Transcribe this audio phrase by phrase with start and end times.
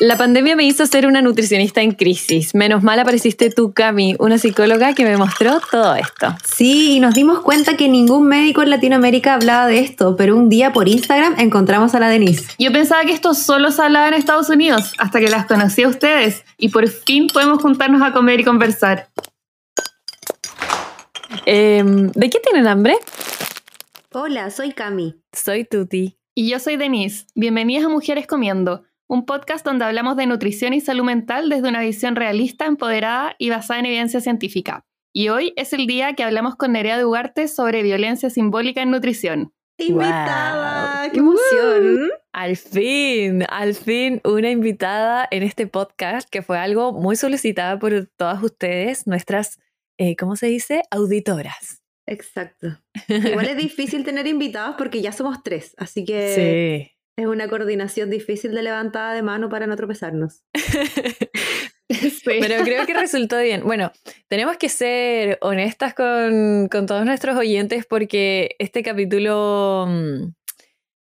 [0.00, 2.54] La pandemia me hizo ser una nutricionista en crisis.
[2.54, 6.34] Menos mal apareciste tú, Cami, una psicóloga que me mostró todo esto.
[6.44, 10.48] Sí, y nos dimos cuenta que ningún médico en Latinoamérica hablaba de esto, pero un
[10.48, 12.52] día por Instagram encontramos a la Denise.
[12.58, 15.88] Yo pensaba que esto solo se hablaba en Estados Unidos, hasta que las conocí a
[15.88, 19.08] ustedes y por fin podemos juntarnos a comer y conversar.
[21.44, 22.96] Em, ¿De qué tienen hambre?
[24.12, 25.16] Hola, soy Cami.
[25.32, 26.16] Soy Tuti.
[26.34, 27.26] Y yo soy Denise.
[27.34, 31.82] Bienvenidas a Mujeres Comiendo un podcast donde hablamos de nutrición y salud mental desde una
[31.82, 34.86] visión realista, empoderada y basada en evidencia científica.
[35.12, 38.90] Y hoy es el día que hablamos con Nerea de Ugarte sobre violencia simbólica en
[38.90, 39.52] nutrición.
[39.76, 41.10] ¡Invitada!
[41.12, 42.08] ¡Qué emoción!
[42.32, 48.08] al fin, al fin una invitada en este podcast que fue algo muy solicitado por
[48.16, 49.58] todas ustedes, nuestras,
[49.98, 50.84] eh, ¿cómo se dice?
[50.90, 51.82] Auditoras.
[52.06, 52.78] Exacto.
[53.08, 56.91] Igual es difícil tener invitados porque ya somos tres, así que...
[57.16, 60.44] Es una coordinación difícil de levantada de mano para no tropezarnos.
[62.24, 63.64] Pero creo que resultó bien.
[63.64, 63.92] Bueno,
[64.28, 70.32] tenemos que ser honestas con, todos nuestros oyentes porque este capítulo mm,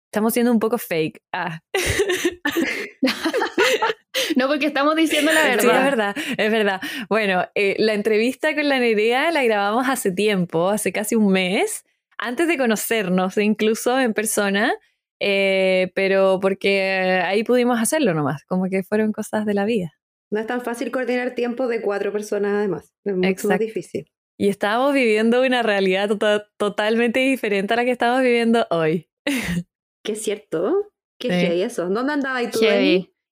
[0.06, 1.22] estamos siendo un poco fake.
[1.32, 1.60] Ah.
[4.36, 5.62] no, porque estamos diciendo la verdad.
[5.62, 6.80] Sí, es verdad, es verdad.
[7.08, 11.84] Bueno, eh, la entrevista con la Nerea la grabamos hace tiempo, hace casi un mes,
[12.18, 14.74] antes de conocernos, incluso en persona.
[15.20, 19.92] Eh, pero porque ahí pudimos hacerlo nomás, como que fueron cosas de la vida.
[20.30, 24.10] No es tan fácil coordinar tiempo de cuatro personas además, es mucho más difícil.
[24.38, 29.10] Y estábamos viviendo una realidad tota-, totalmente diferente a la que estamos viviendo hoy.
[30.02, 30.90] ¿Qué es cierto?
[31.18, 31.62] ¿Qué sí.
[31.62, 31.90] eso?
[31.90, 32.60] ¿Dónde andabas tú?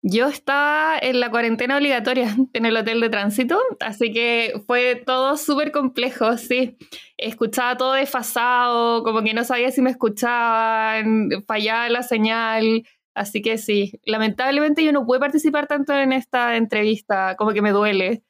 [0.06, 5.38] Yo estaba en la cuarentena obligatoria en el hotel de tránsito, así que fue todo
[5.38, 6.78] súper complejo, sí.
[7.18, 13.58] Escuchaba todo desfasado, como que no sabía si me escuchaban, fallaba la señal, así que
[13.58, 13.94] sí.
[14.06, 18.24] Lamentablemente yo no pude participar tanto en esta entrevista, como que me duele,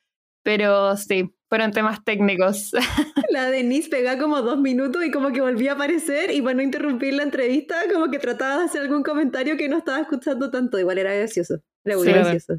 [0.43, 2.71] pero sí, fueron temas técnicos.
[3.29, 6.63] La Denise pegaba como dos minutos y como que volvía a aparecer y para no
[6.63, 10.79] interrumpir la entrevista como que trataba de hacer algún comentario que no estaba escuchando tanto.
[10.79, 11.59] Igual era gracioso.
[11.85, 12.55] Era muy gracioso.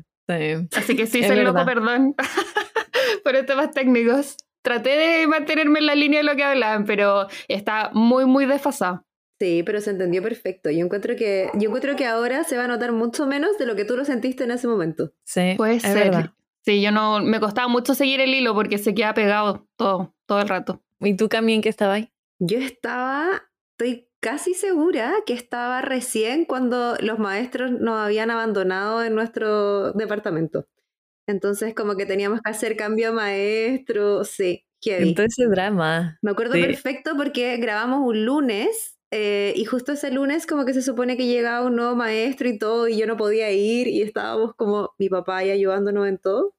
[0.77, 2.15] Así que sí, soy loco, perdón
[3.25, 4.37] por temas técnicos.
[4.63, 9.05] Traté de mantenerme en la línea de lo que hablaban, pero está muy, muy desfasado.
[9.41, 10.71] Sí, pero se entendió perfecto.
[10.71, 13.75] Yo encuentro que, yo encuentro que ahora se va a notar mucho menos de lo
[13.75, 15.11] que tú lo sentiste en ese momento.
[15.25, 16.31] Sí, puede ser.
[16.65, 20.41] Sí, yo no, me costaba mucho seguir el hilo porque se queda pegado todo, todo
[20.41, 20.83] el rato.
[21.01, 22.13] ¿Y tú también qué estabas ahí?
[22.39, 23.43] Yo estaba,
[23.73, 30.67] estoy casi segura que estaba recién cuando los maestros nos habían abandonado en nuestro departamento.
[31.27, 34.65] Entonces como que teníamos que hacer cambio maestro, sí.
[34.83, 35.11] Heavy.
[35.11, 36.19] Entonces drama.
[36.23, 40.83] Me acuerdo perfecto porque grabamos un lunes eh, y justo ese lunes como que se
[40.83, 44.57] supone que llegaba un nuevo maestro y todo y yo no podía ir y estábamos
[44.57, 46.57] como mi papá ahí ayudándonos en todo.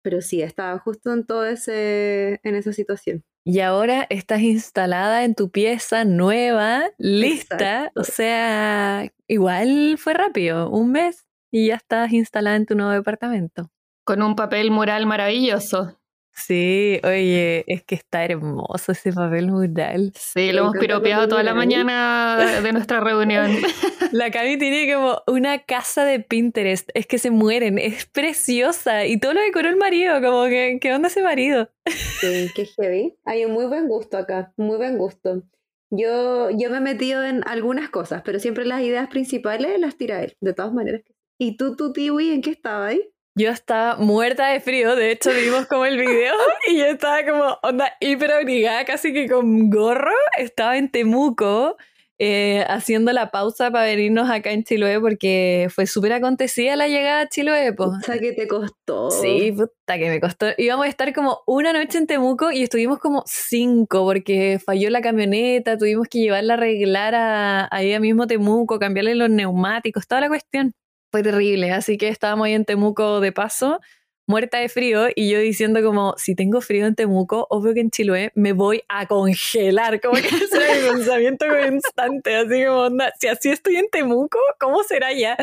[0.00, 3.24] Pero sí, estaba justo en todo ese, en esa situación.
[3.44, 7.90] Y ahora estás instalada en tu pieza nueva, lista.
[7.96, 13.72] O sea, igual fue rápido, un mes y ya estás instalada en tu nuevo departamento.
[14.04, 15.99] Con un papel mural maravilloso.
[16.46, 20.12] Sí, oye, es que está hermoso ese papel mural.
[20.16, 23.50] Sí, lo hemos piropeado toda la mañana de nuestra reunión.
[24.12, 29.18] La Cami tiene como una casa de Pinterest, es que se mueren, es preciosa y
[29.18, 31.68] todo lo decoró el marido, como que, ¿qué onda ese marido?
[31.86, 33.16] Sí, qué heavy.
[33.24, 35.42] Hay un muy buen gusto acá, muy buen gusto.
[35.90, 40.22] Yo, yo me he metido en algunas cosas, pero siempre las ideas principales las tira
[40.22, 41.02] él, de todas maneras.
[41.38, 43.02] ¿Y tú, tú, Tiwi, en qué estaba ahí?
[43.36, 46.34] Yo estaba muerta de frío, de hecho vimos como el video
[46.68, 50.14] y yo estaba como onda hiper abrigada, casi que con gorro.
[50.36, 51.76] Estaba en Temuco
[52.22, 57.22] eh, haciendo la pausa para venirnos acá en Chiloé porque fue súper acontecida la llegada
[57.22, 57.74] a Chiloé.
[57.78, 59.10] O sea, que te costó.
[59.10, 60.48] Sí, puta que me costó.
[60.58, 65.00] Íbamos a estar como una noche en Temuco y estuvimos como cinco porque falló la
[65.00, 70.28] camioneta, tuvimos que llevarla a arreglar a, ahí mismo Temuco, cambiarle los neumáticos, toda la
[70.28, 70.74] cuestión
[71.10, 73.80] fue terrible, así que estábamos ahí en Temuco de paso,
[74.26, 77.90] muerta de frío, y yo diciendo como, si tengo frío en Temuco, obvio que en
[77.90, 83.12] Chiloé me voy a congelar, como que ese era mi pensamiento constante, así como, onda,
[83.18, 85.36] si así estoy en Temuco, ¿cómo será ya?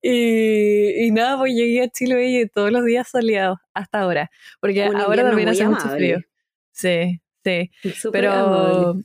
[0.00, 4.30] Y, y nada, pues llegué a Chiloé y todos los días soleados, hasta ahora,
[4.60, 6.18] porque ahora también hace mucho frío.
[6.72, 7.70] Sí, sí,
[8.10, 8.96] pero...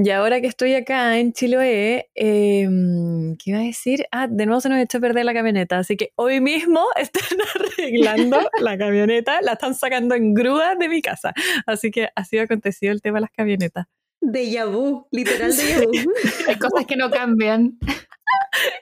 [0.00, 4.06] Y ahora que estoy acá en Chiloé, em, ¿qué iba a decir?
[4.12, 7.24] Ah, de nuevo se nos echó a perder la camioneta, así que hoy mismo están
[7.52, 11.34] arreglando la camioneta, la están sacando en grúa de mi casa.
[11.66, 13.86] Así que ha sido acontecido el tema de las camionetas.
[14.20, 15.90] De vu, literal de vu.
[16.48, 17.76] Hay cosas que no cambian.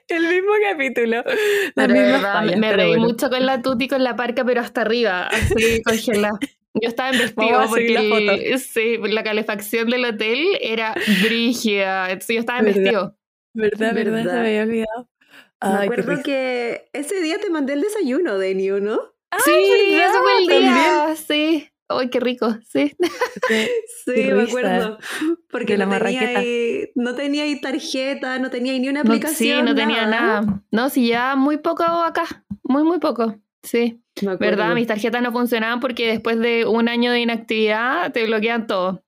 [0.08, 1.24] El mismo capítulo.
[1.74, 3.04] Pero fallas, me reí bueno.
[3.04, 6.38] mucho con la tuti con la parca, pero hasta arriba, así congelada.
[6.82, 7.88] Yo estaba en vestido porque
[8.50, 12.10] la sí, la calefacción del hotel era brígida.
[12.10, 12.80] Entonces yo estaba en ¿Verdad?
[12.82, 13.16] vestido.
[13.54, 14.18] ¿Verdad, verdad?
[14.18, 14.42] Se ¿Verdad?
[14.42, 15.08] me había olvidado.
[15.62, 19.00] Me Ay, qué acuerdo que ese día te mandé el desayuno, Deni, ¿no?
[19.44, 19.50] sí,
[19.90, 20.10] ¿verdad?
[20.10, 21.16] ese fue el día.
[21.16, 21.68] Sí.
[21.88, 22.56] Ay, qué rico.
[22.68, 22.94] Sí.
[23.48, 23.68] Sí.
[24.06, 24.98] Sí, Qué me acuerdo.
[25.50, 29.02] Porque De la no, tenía ahí, no tenía ahí tarjeta, no tenía ahí ni una
[29.02, 29.58] No, aplicación.
[29.58, 30.62] sí, no tenía nada.
[30.70, 32.44] No, sí, ya muy poco acá.
[32.62, 33.34] Muy, muy poco.
[33.66, 34.00] Sí.
[34.38, 34.74] ¿Verdad?
[34.74, 39.04] Mis tarjetas no funcionaban porque después de un año de inactividad te bloquean todo.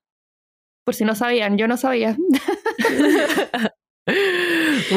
[0.85, 2.17] Por si no sabían, yo no sabía.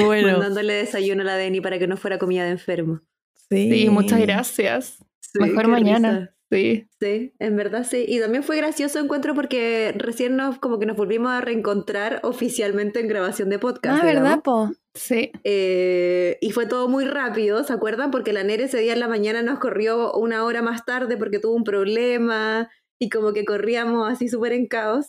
[0.04, 3.02] bueno, Mandándole desayuno a la Deni para que no fuera comida de enfermo.
[3.50, 3.70] sí.
[3.72, 4.98] Sí, muchas gracias.
[5.20, 6.20] Sí, Mejor mañana.
[6.20, 6.36] risa.
[6.52, 6.86] Sí.
[7.00, 8.04] Sí, en verdad sí.
[8.08, 13.00] Y también fue gracioso encuentro porque recién nos como que nos volvimos a reencontrar oficialmente
[13.00, 14.04] en grabación de podcast.
[14.04, 14.70] Ah, ¿verdad, po?
[14.94, 15.32] Sí.
[15.46, 18.12] Eh, y fue todo muy rápido, ¿se acuerdan?
[18.12, 21.40] Porque la Nere ese día en la mañana nos corrió una hora más tarde porque
[21.40, 22.70] tuvo un problema
[23.00, 25.06] y como que corríamos así súper en caos.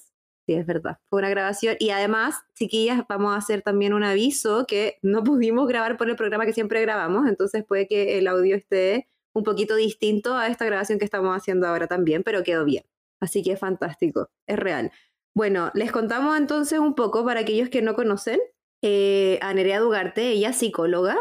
[0.46, 1.76] Sí, es verdad, fue una grabación.
[1.80, 6.16] Y además, chiquillas, vamos a hacer también un aviso que no pudimos grabar por el
[6.16, 10.64] programa que siempre grabamos, entonces puede que el audio esté un poquito distinto a esta
[10.64, 12.84] grabación que estamos haciendo ahora también, pero quedó bien.
[13.20, 14.90] Así que es fantástico, es real.
[15.34, 18.40] Bueno, les contamos entonces un poco para aquellos que no conocen
[18.82, 21.16] eh, a Nerea Dugarte, ella psicóloga.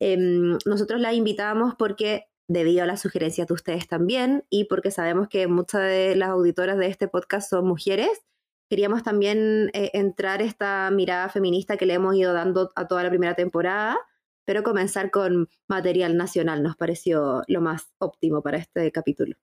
[0.00, 5.28] Em, nosotros la invitamos porque, debido a las sugerencias de ustedes también, y porque sabemos
[5.28, 8.10] que muchas de las auditoras de este podcast son mujeres,
[8.70, 13.10] queríamos también eh, entrar esta mirada feminista que le hemos ido dando a toda la
[13.10, 13.98] primera temporada,
[14.44, 19.36] pero comenzar con material nacional nos pareció lo más óptimo para este capítulo.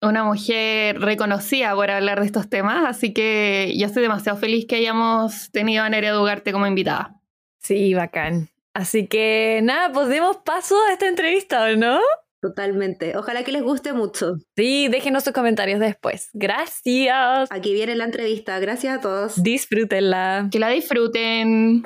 [0.00, 4.76] Una mujer reconocida por hablar de estos temas, así que yo estoy demasiado feliz que
[4.76, 7.20] hayamos tenido a Nerea Dugarte como invitada.
[7.60, 8.48] Sí, bacán.
[8.74, 12.00] Así que nada, pues demos paso a esta entrevista, ¿o no?
[12.42, 13.16] Totalmente.
[13.16, 14.34] Ojalá que les guste mucho.
[14.56, 16.28] Sí, déjenos sus comentarios después.
[16.32, 17.48] Gracias.
[17.52, 18.58] Aquí viene la entrevista.
[18.58, 19.40] Gracias a todos.
[19.40, 20.48] Disfrútenla.
[20.50, 21.84] Que la disfruten.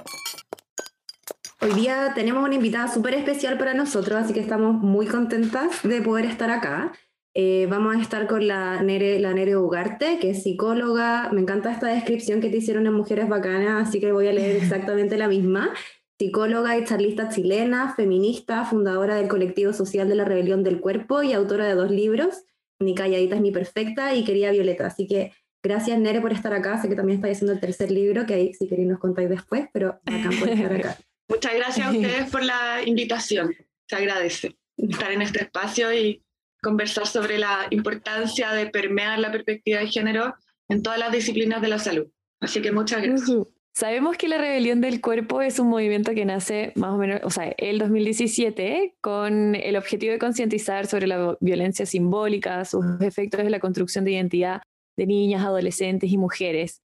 [1.58, 6.02] Hoy día tenemos una invitada súper especial para nosotros, así que estamos muy contentas de
[6.02, 6.92] poder estar acá.
[7.34, 11.30] Eh, vamos a estar con la Nere, la Nere Ugarte, que es psicóloga.
[11.32, 14.56] Me encanta esta descripción que te hicieron en Mujeres Bacanas, así que voy a leer
[14.56, 15.70] exactamente la misma.
[16.18, 21.32] Psicóloga y charlista chilena, feminista, fundadora del colectivo social de la rebelión del cuerpo y
[21.32, 22.44] autora de dos libros,
[22.78, 24.86] Ni calladitas ni perfecta y Querida Violeta.
[24.86, 25.32] Así que
[25.62, 26.80] gracias Nere por estar acá.
[26.80, 29.68] Sé que también estáis haciendo el tercer libro, que ahí si queréis nos contáis después,
[29.72, 30.98] pero bacán por estar acá.
[31.28, 33.54] Muchas gracias a ustedes por la invitación.
[33.88, 36.22] Se agradece estar en este espacio y
[36.62, 40.34] conversar sobre la importancia de permear la perspectiva de género
[40.68, 42.06] en todas las disciplinas de la salud.
[42.40, 43.46] Así que muchas gracias.
[43.74, 47.28] Sabemos que la rebelión del cuerpo es un movimiento que nace más o menos, o
[47.30, 53.50] sea, el 2017, con el objetivo de concientizar sobre la violencia simbólica, sus efectos en
[53.50, 54.62] la construcción de identidad
[54.96, 56.80] de niñas, adolescentes y mujeres.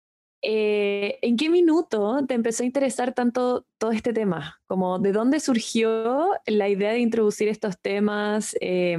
[0.43, 4.61] Eh, ¿En qué minuto te empezó a interesar tanto todo este tema?
[4.67, 8.96] Como, ¿De dónde surgió la idea de introducir estos temas eh,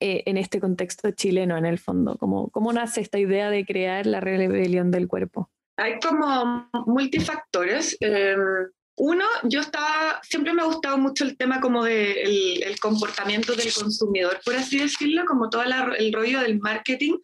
[0.00, 2.16] eh, en este contexto chileno, en el fondo?
[2.18, 5.50] ¿Cómo, ¿Cómo nace esta idea de crear la rebelión del cuerpo?
[5.76, 7.96] Hay como multifactores.
[8.00, 8.36] Eh,
[8.96, 13.72] uno, yo estaba, siempre me ha gustado mucho el tema como de el comportamiento del
[13.72, 17.14] consumidor, por así decirlo, como todo la- el rollo del marketing.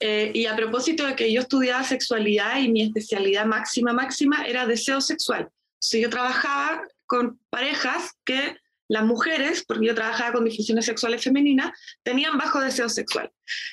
[0.00, 4.66] Eh, y a propósito de que yo estudiaba sexualidad y mi especialidad máxima, máxima era
[4.66, 5.48] deseo sexual.
[5.74, 8.56] Entonces yo trabajaba con parejas que
[8.88, 13.30] las mujeres, porque yo trabajaba con disfunciones sexuales femeninas, tenían bajo deseo sexual.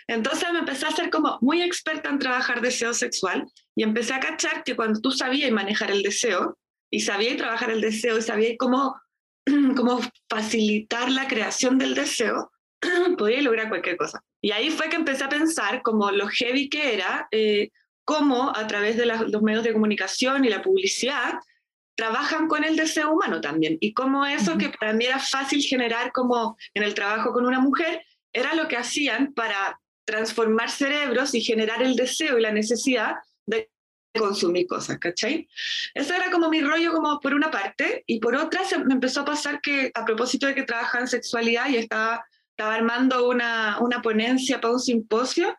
[0.07, 4.19] Entonces me empecé a ser como muy experta en trabajar deseo sexual y empecé a
[4.19, 6.57] cachar que cuando tú sabías manejar el deseo
[6.91, 8.95] y sabías trabajar el deseo y sabías cómo,
[9.75, 12.51] cómo facilitar la creación del deseo,
[13.17, 14.23] podías lograr cualquier cosa.
[14.41, 17.71] Y ahí fue que empecé a pensar como lo heavy que era, eh,
[18.03, 21.33] cómo a través de las- los medios de comunicación y la publicidad
[21.95, 23.77] trabajan con el deseo humano también.
[23.79, 27.59] Y cómo eso que para mí era fácil generar como en el trabajo con una
[27.59, 28.03] mujer,
[28.33, 33.15] era lo que hacían para transformar cerebros y generar el deseo y la necesidad
[33.45, 33.71] de
[34.13, 35.47] consumir cosas, ¿cachai?
[35.93, 39.21] Ese era como mi rollo como por una parte, y por otra se me empezó
[39.21, 42.23] a pasar que a propósito de que trabajaba en sexualidad y estaba,
[42.57, 45.55] estaba armando una, una ponencia para un simposio,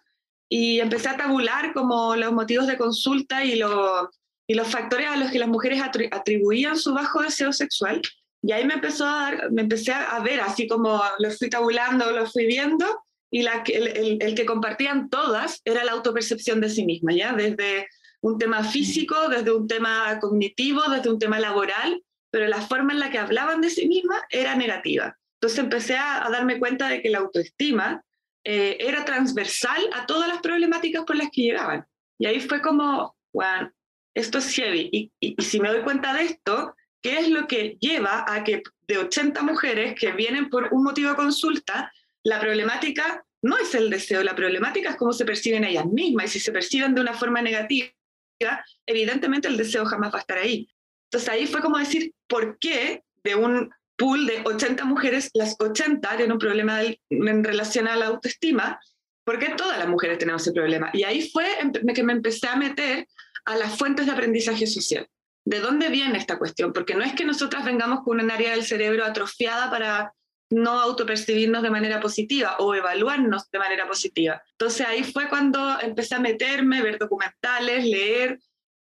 [0.49, 4.09] y empecé a tabular como los motivos de consulta y, lo-
[4.49, 8.01] y los factores a los que las mujeres atri- atribuían su bajo deseo sexual.
[8.43, 12.11] Y ahí me empezó a dar, me empecé a ver, así como lo fui tabulando,
[12.13, 12.87] lo fui viendo,
[13.31, 17.33] y la, el, el- el que compartían todas era la autopercepción de sí misma, ¿ya?
[17.35, 17.89] Desde
[18.23, 23.01] un tema físico, desde un tema cognitivo, desde un tema laboral, pero la forma en
[23.01, 25.17] la que hablaban de sí mismas era negativa.
[25.47, 28.03] Entonces empecé a, darme cuenta de que la autoestima
[28.43, 31.87] eh, era transversal a todas las problemáticas por las que llegaban.
[32.19, 33.73] Y ahí fue como, bueno,
[34.13, 34.89] esto es heavy.
[34.91, 38.65] Y, y, si me doy cuenta de esto, ¿qué es lo que lleva a que
[38.89, 41.93] de 80 mujeres que vienen por un motivo de consulta,
[42.25, 46.27] la problemática no es el deseo, la problemática es cómo se perciben ellas mismas.
[46.27, 47.87] Y si se perciben de una forma negativa,
[48.85, 50.69] evidentemente el deseo jamás va a estar ahí.
[51.05, 56.09] Entonces ahí fue como decir, ¿por qué de un pool de 80 mujeres, las 80
[56.17, 58.79] tienen un problema en relación a la autoestima?
[59.25, 60.91] ¿Por qué todas las mujeres tenemos ese problema?
[60.93, 61.47] Y ahí fue
[61.95, 63.07] que me empecé a meter
[63.45, 65.09] a las fuentes de aprendizaje social.
[65.45, 66.73] ¿De dónde viene esta cuestión?
[66.73, 70.13] Porque no es que nosotras vengamos con un área del cerebro atrofiada para
[70.51, 74.43] no autopercibirnos de manera positiva o evaluarnos de manera positiva.
[74.53, 78.39] Entonces ahí fue cuando empecé a meterme, ver documentales, leer,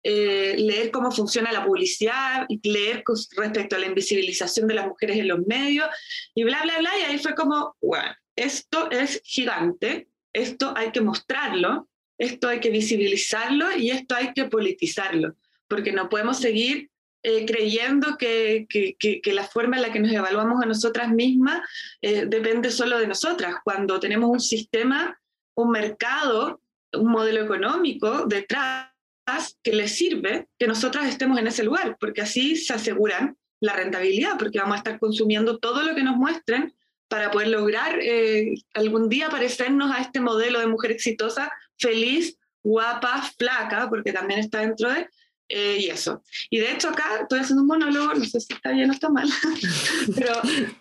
[0.05, 3.05] eh, leer cómo funciona la publicidad, leer
[3.37, 5.89] respecto a la invisibilización de las mujeres en los medios
[6.35, 6.91] y bla, bla, bla.
[6.99, 12.71] Y ahí fue como, bueno, esto es gigante, esto hay que mostrarlo, esto hay que
[12.71, 15.37] visibilizarlo y esto hay que politizarlo,
[15.69, 16.91] porque no podemos seguir
[17.25, 21.61] eh, creyendo que, que, que, la forma en la que nos evaluamos a nosotras mismas
[22.01, 25.17] eh, depende solo de nosotras, cuando tenemos un sistema,
[25.55, 26.61] un mercado,
[26.93, 28.92] un modelo económico detrás
[29.63, 34.39] que les sirve que nosotras estemos en ese lugar, porque así se aseguran la rentabilidad,
[34.39, 36.75] porque vamos a estar consumiendo todo lo que nos muestren
[37.09, 43.23] para poder lograr eh, algún día parecernos a este modelo de mujer exitosa, feliz, guapa,
[43.39, 45.07] flaca, porque también está dentro de,
[45.49, 46.23] eh, y eso.
[46.49, 49.11] Y de hecho acá estoy haciendo un monólogo, no sé si está bien o está
[49.11, 49.29] mal,
[50.15, 50.33] pero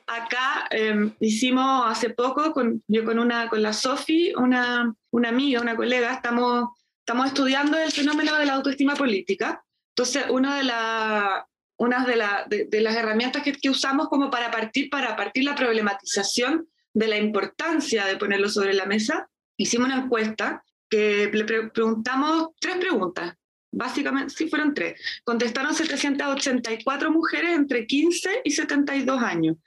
[0.07, 5.59] acá em, hicimos hace poco, con, yo con, una, con la Sofi, una, una amiga,
[5.59, 6.69] una colega, estamos,
[7.11, 9.61] estamos estudiando el fenómeno de la autoestima política.
[9.89, 11.45] Entonces, una de, la,
[11.77, 15.53] una de, la, de, las herramientas que, que, usamos como para partir, para partir la
[15.53, 22.51] problematización de la importancia de ponerlo sobre la mesa, hicimos una encuesta que le preguntamos
[22.61, 23.35] tres preguntas
[23.73, 24.99] básicamente, sí fueron tres.
[25.25, 29.57] Contestaron 784 mujeres entre 15 y 72 años.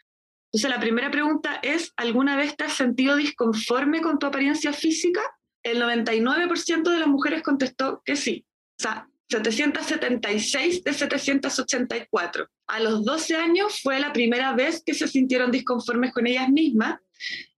[0.46, 5.20] Entonces, la primera pregunta es, ¿alguna vez te has sentido disconforme con tu apariencia física?
[5.64, 8.46] El 99% de las mujeres contestó que sí.
[8.78, 12.48] O sea, 776 de 784.
[12.68, 17.00] A los 12 años fue la primera vez que se sintieron disconformes con ellas mismas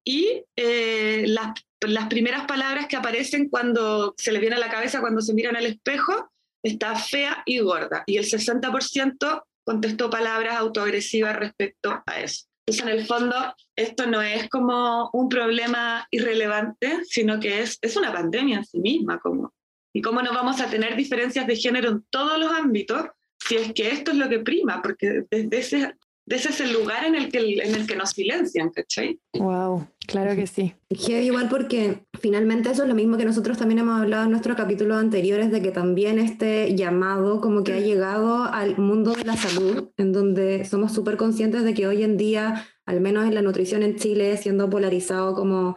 [0.05, 5.01] y eh, las, las primeras palabras que aparecen cuando se les viene a la cabeza
[5.01, 6.31] cuando se miran al espejo
[6.63, 8.05] está fea y gorda.
[8.07, 12.46] Y el 60% contestó palabras autoagresivas respecto a eso.
[12.67, 17.97] Entonces, en el fondo, esto no es como un problema irrelevante, sino que es, es
[17.97, 19.21] una pandemia en sí misma.
[19.21, 19.55] Como,
[19.93, 23.07] y cómo no vamos a tener diferencias de género en todos los ámbitos
[23.39, 25.95] si es que esto es lo que prima, porque desde ese
[26.35, 29.21] ese es el lugar en el que, en el que nos silencian, ¿cachai?
[29.35, 30.75] Wow, claro que sí.
[30.91, 34.99] igual porque finalmente eso es lo mismo que nosotros también hemos hablado en nuestros capítulos
[34.99, 39.91] anteriores, de que también este llamado como que ha llegado al mundo de la salud,
[39.97, 43.83] en donde somos súper conscientes de que hoy en día, al menos en la nutrición
[43.83, 45.77] en Chile, siendo polarizado como...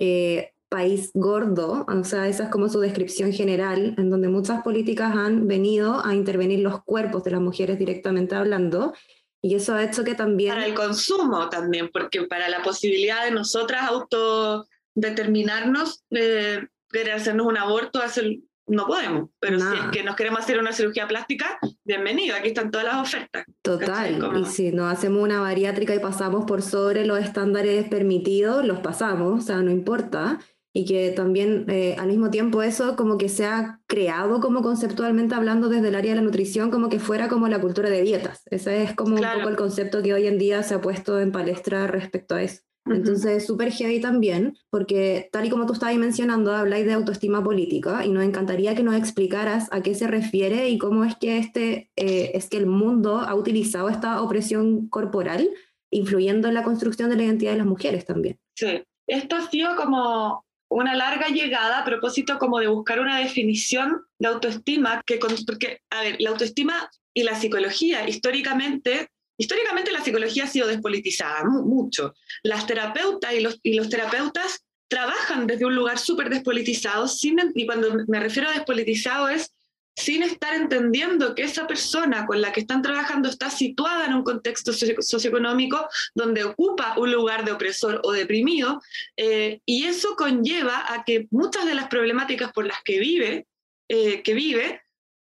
[0.00, 5.14] Eh, país gordo, o sea, esa es como su descripción general, en donde muchas políticas
[5.14, 8.94] han venido a intervenir los cuerpos de las mujeres directamente hablando,
[9.42, 10.54] y eso ha hecho que también...
[10.54, 17.56] Para el consumo también, porque para la posibilidad de nosotras autodeterminarnos, eh, querer hacernos un
[17.56, 18.36] aborto, hacer,
[18.68, 19.30] no podemos.
[19.40, 22.96] Pero si es que nos queremos hacer una cirugía plástica, bienvenido, aquí están todas las
[22.96, 23.44] ofertas.
[23.62, 28.78] Total, y si nos hacemos una bariátrica y pasamos por sobre los estándares permitidos, los
[28.78, 30.38] pasamos, o sea, no importa
[30.72, 35.34] y que también eh, al mismo tiempo eso como que se ha creado como conceptualmente
[35.34, 38.42] hablando desde el área de la nutrición como que fuera como la cultura de dietas.
[38.50, 41.32] Ese es como un poco el concepto que hoy en día se ha puesto en
[41.32, 42.62] palestra respecto a eso.
[42.84, 47.42] Entonces es súper heavy también, porque tal y como tú estabas mencionando, habláis de autoestima
[47.42, 51.38] política y nos encantaría que nos explicaras a qué se refiere y cómo es que,
[51.38, 55.48] este, eh, es que el mundo ha utilizado esta opresión corporal
[55.90, 58.40] influyendo en la construcción de la identidad de las mujeres también.
[58.56, 64.02] Sí, esto ha sido como una larga llegada a propósito como de buscar una definición
[64.18, 70.44] de autoestima, que porque, a ver, la autoestima y la psicología históricamente, históricamente la psicología
[70.44, 72.14] ha sido despolitizada mucho.
[72.42, 77.06] Las terapeutas y los, y los terapeutas trabajan desde un lugar súper despolitizado,
[77.54, 79.54] y cuando me refiero a despolitizado es
[79.96, 84.24] sin estar entendiendo que esa persona con la que están trabajando está situada en un
[84.24, 88.80] contexto socioeconómico donde ocupa un lugar de opresor o deprimido,
[89.16, 93.46] eh, y eso conlleva a que muchas de las problemáticas por las que vive,
[93.88, 94.82] eh, que vive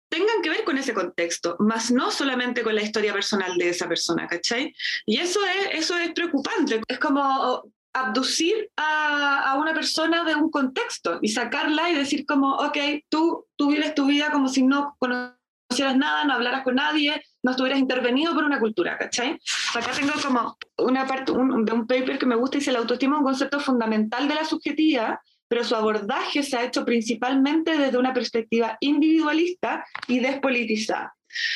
[0.10, 3.88] tengan que ver con ese contexto, más no solamente con la historia personal de esa
[3.88, 4.76] persona, ¿cachai?
[5.06, 6.82] Y eso es, eso es preocupante.
[6.86, 7.64] Es como
[7.94, 12.78] abducir a, a, una persona de un contexto y sacarla y decir como, ok,
[13.10, 17.52] tú, tú vives tu vida como si no conocieras nada, no hablaras con nadie, no
[17.52, 19.40] estuvieras intervenido por una cultura, ¿cachai?
[19.76, 22.80] Acá tengo como una parte un, de un paper que me gusta y dice, la
[22.80, 27.78] autoestima es un concepto fundamental de la subjetividad, pero su abordaje se ha hecho principalmente
[27.78, 31.14] desde una perspectiva individualista y despolitizada.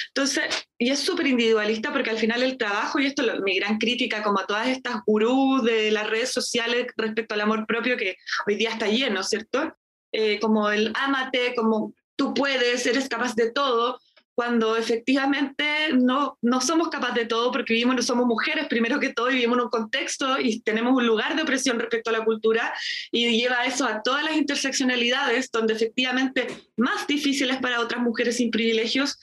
[0.08, 0.44] Entonces,
[0.78, 4.24] y es súper individualista porque al final el trabajo, y esto es mi gran crítica
[4.24, 8.18] como a todas estas gurús de las redes sociales respecto al amor propio que
[8.48, 9.76] hoy día está lleno, ¿cierto?
[10.12, 14.00] Eh, como el ámate, como tú puedes, eres capaz de todo,
[14.36, 19.14] cuando efectivamente no, no somos capaces de todo porque vivimos, no somos mujeres primero que
[19.14, 22.74] todo vivimos en un contexto y tenemos un lugar de opresión respecto a la cultura
[23.12, 28.52] y lleva eso a todas las interseccionalidades donde efectivamente más difíciles para otras mujeres sin
[28.52, 29.18] privilegios.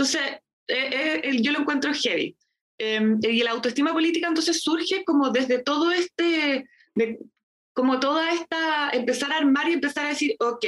[0.00, 2.34] Entonces, eh, eh, yo lo encuentro heavy.
[2.78, 7.18] Em, y la autoestima política entonces surge como desde todo este, de,
[7.74, 10.64] como toda esta, empezar a armar y empezar a decir, ok,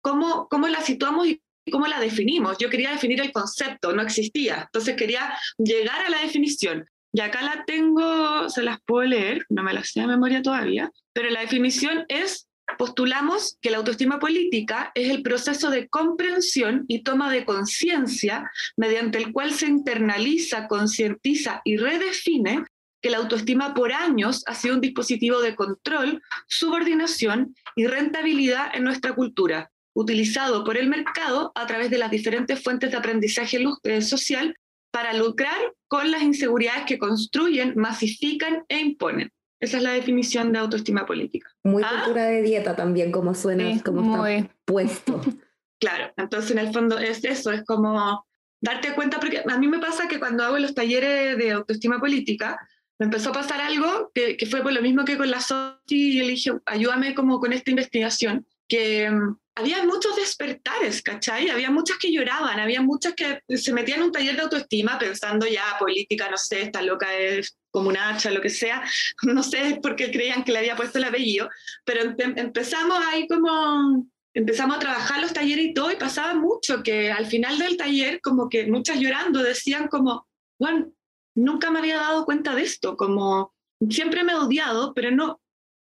[0.00, 2.56] ¿cómo, cómo la situamos y cómo la definimos.
[2.56, 4.62] Yo quería definir el concepto, no existía.
[4.64, 6.88] Entonces quería llegar a la definición.
[7.12, 10.90] Y acá la tengo, se las puedo leer, no me las sé de memoria todavía,
[11.12, 17.02] pero la definición es, postulamos que la autoestima política es el proceso de comprensión y
[17.02, 22.64] toma de conciencia mediante el cual se internaliza, concientiza y redefine
[23.02, 28.84] que la autoestima por años ha sido un dispositivo de control, subordinación y rentabilidad en
[28.84, 34.02] nuestra cultura, utilizado por el mercado a través de las diferentes fuentes de aprendizaje eh,
[34.02, 34.54] social
[34.90, 35.58] para lucrar
[35.88, 39.30] con las inseguridades que construyen, masifican e imponen.
[39.60, 41.50] Esa es la definición de autoestima política.
[41.62, 42.02] Muy ¿Ah?
[42.04, 45.20] cultura de dieta también, como suena, como está puesto.
[45.82, 48.26] Claro, entonces en el fondo es eso, es como
[48.60, 52.60] darte cuenta, porque a mí me pasa que cuando hago los talleres de autoestima política,
[52.98, 55.96] me empezó a pasar algo que, que fue por lo mismo que con la SOTI,
[55.96, 61.48] y yo le dije, ayúdame como con esta investigación, que mm, había muchos despertares, ¿cachai?
[61.48, 65.46] Había muchas que lloraban, había muchas que se metían en un taller de autoestima pensando
[65.46, 68.82] ya política, no sé, esta loca es como una hacha, lo que sea,
[69.22, 71.48] no sé por qué creían que le había puesto el apellido,
[71.84, 77.10] pero empezamos ahí como, empezamos a trabajar los talleres y todo, y pasaba mucho que
[77.10, 80.26] al final del taller, como que muchas llorando decían como,
[80.58, 80.92] bueno,
[81.34, 83.54] nunca me había dado cuenta de esto, como
[83.88, 85.40] siempre me he odiado, pero no,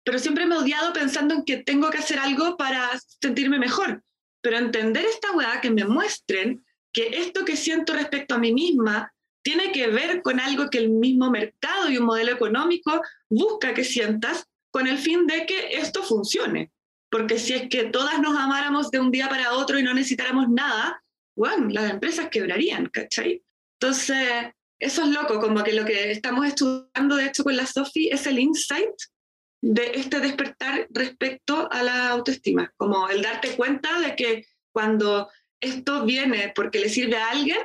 [0.04, 2.90] pero siempre me he odiado pensando en que tengo que hacer algo para
[3.22, 4.04] sentirme mejor.
[4.42, 6.64] Pero entender esta weá, que me muestren
[6.94, 9.12] que esto que siento respecto a mí misma
[9.48, 13.86] tiene que ver con algo que el mismo mercado y un modelo económico busca que
[13.86, 16.74] sientas con el fin de que esto funcione.
[17.10, 20.50] Porque si es que todas nos amáramos de un día para otro y no necesitáramos
[20.50, 21.02] nada,
[21.34, 23.42] bueno, las empresas quebrarían, ¿cachai?
[23.80, 28.10] Entonces, eso es loco, como que lo que estamos estudiando, de hecho, con la Sofi
[28.10, 28.96] es el insight
[29.62, 35.30] de este despertar respecto a la autoestima, como el darte cuenta de que cuando
[35.62, 37.60] esto viene porque le sirve a alguien,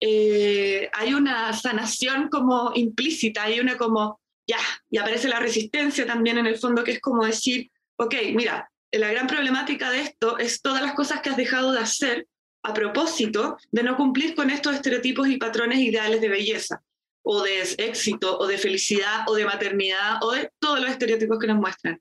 [0.00, 4.58] eh, hay una sanación como implícita, hay una como, ya,
[4.90, 9.10] y aparece la resistencia también en el fondo, que es como decir, ok, mira, la
[9.10, 12.26] gran problemática de esto es todas las cosas que has dejado de hacer
[12.62, 16.82] a propósito de no cumplir con estos estereotipos y patrones ideales de belleza
[17.28, 21.48] o de éxito, o de felicidad, o de maternidad, o de todos los estereotipos que
[21.48, 22.00] nos muestran.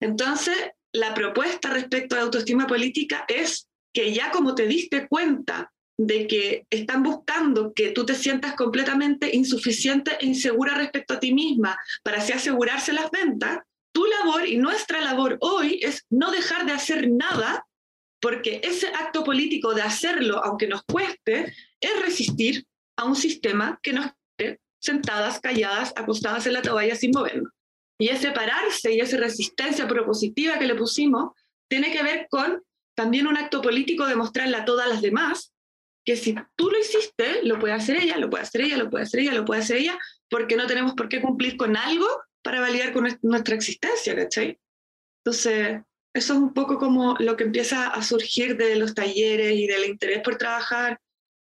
[0.00, 0.54] Entonces,
[0.92, 6.66] la propuesta respecto a autoestima política es que ya como te diste cuenta de que
[6.70, 12.18] están buscando que tú te sientas completamente insuficiente e insegura respecto a ti misma para
[12.18, 13.60] así asegurarse las ventas,
[13.92, 17.66] tu labor y nuestra labor hoy es no dejar de hacer nada,
[18.20, 23.92] porque ese acto político de hacerlo, aunque nos cueste, es resistir a un sistema que
[23.92, 24.10] nos
[24.78, 27.52] sentadas, calladas, acostadas en la toalla sin movernos.
[27.98, 31.32] Y ese pararse y esa resistencia propositiva que le pusimos
[31.68, 32.62] tiene que ver con
[32.94, 35.52] también un acto político de mostrarle a todas las demás
[36.06, 39.02] que si tú lo hiciste, lo puede hacer ella, lo puede hacer ella, lo puede
[39.02, 39.98] hacer ella, lo puede hacer ella,
[40.30, 42.06] porque no tenemos por qué cumplir con algo
[42.42, 44.56] para validar con nuestra existencia, ¿cachai?
[45.24, 45.80] Entonces,
[46.14, 49.84] eso es un poco como lo que empieza a surgir de los talleres y del
[49.84, 51.00] interés por trabajar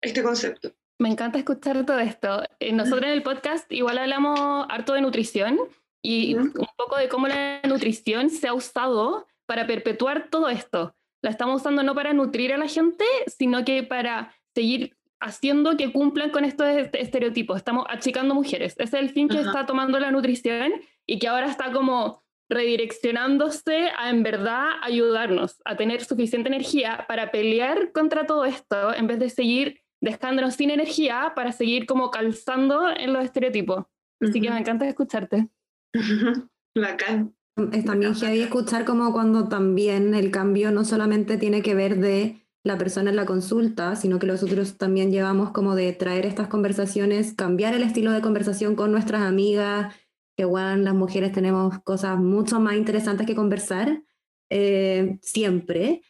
[0.02, 0.74] este concepto.
[0.98, 2.42] Me encanta escuchar todo esto.
[2.60, 5.58] Eh, nosotros en el podcast igual hablamos harto de nutrición
[6.02, 10.94] y un poco de cómo la nutrición se ha usado para perpetuar todo esto.
[11.22, 15.92] La estamos usando no para nutrir a la gente, sino que para seguir haciendo que
[15.92, 17.56] cumplan con estos estereotipos.
[17.56, 18.74] Estamos achicando mujeres.
[18.78, 20.72] Ese es el fin que está tomando la nutrición
[21.06, 27.30] y que ahora está como redireccionándose a en verdad ayudarnos a tener suficiente energía para
[27.30, 32.90] pelear contra todo esto, en vez de seguir dejándonos sin energía para seguir como calzando
[32.90, 33.86] en los estereotipos.
[34.20, 35.48] Así que me encanta escucharte.
[36.74, 37.34] Bacán.
[37.72, 42.41] Es también heavy escuchar como cuando también el cambio no solamente tiene que ver de
[42.64, 47.34] la persona en la consulta, sino que nosotros también llevamos como de traer estas conversaciones,
[47.34, 49.94] cambiar el estilo de conversación con nuestras amigas,
[50.36, 54.02] que bueno, las mujeres tenemos cosas mucho más interesantes que conversar,
[54.50, 56.02] eh, siempre,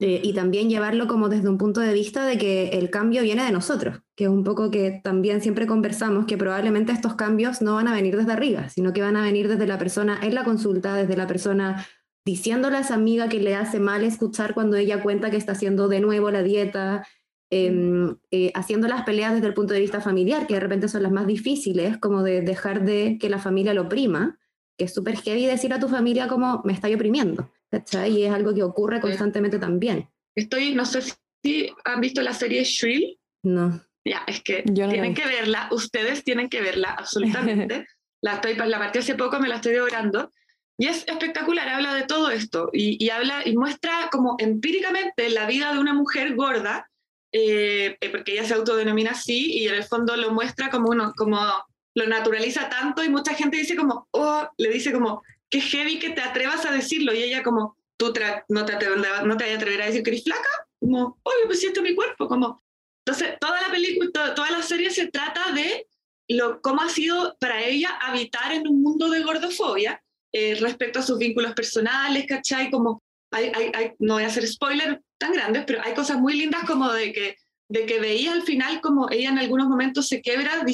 [0.00, 3.44] eh, y también llevarlo como desde un punto de vista de que el cambio viene
[3.44, 7.74] de nosotros, que es un poco que también siempre conversamos, que probablemente estos cambios no
[7.74, 10.44] van a venir desde arriba, sino que van a venir desde la persona en la
[10.44, 11.84] consulta, desde la persona
[12.28, 15.88] diciéndole a esa amiga que le hace mal escuchar cuando ella cuenta que está haciendo
[15.88, 17.08] de nuevo la dieta,
[17.48, 21.02] em, eh, haciendo las peleas desde el punto de vista familiar, que de repente son
[21.02, 24.38] las más difíciles, como de dejar de que la familia lo oprima,
[24.76, 28.18] que es súper heavy decir a tu familia como me está oprimiendo, ¿cachai?
[28.18, 30.10] Y es algo que ocurre constantemente también.
[30.36, 31.00] Estoy, no sé
[31.42, 33.18] si han visto la serie Shrill.
[33.42, 33.82] No.
[34.04, 37.86] Ya, es que tienen que verla, ustedes tienen que verla, absolutamente.
[38.22, 40.30] la, estoy, la partí hace poco, me la estoy devorando.
[40.80, 45.72] Y es espectacular, habla de todo esto y, habla y muestra como empíricamente la vida
[45.72, 46.88] de una mujer gorda,
[47.32, 51.12] eh, eh, porque ella se autodenomina así y en el fondo lo muestra como uno,
[51.16, 51.40] como
[51.94, 56.10] lo naturaliza tanto y mucha gente dice como, oh, le dice como, qué heavy que
[56.10, 58.12] te atrevas a decirlo y ella como, tú
[58.48, 58.76] no, te,
[59.24, 62.62] no te vas a decir que eres flaca, como, oye, pues siento mi cuerpo, como.
[63.04, 65.88] Entonces, toda la película, toda la serie se trata de
[66.28, 70.00] lo, cómo ha sido para ella habitar en un mundo de gordofobia
[70.32, 72.70] eh, respecto a sus vínculos personales, ¿cachai?
[72.70, 73.02] Como,
[73.98, 77.36] no voy a hacer spoiler tan grandes, pero hay cosas muy lindas como de que,
[77.70, 80.64] de que veía al final como ella en algunos momentos se quebra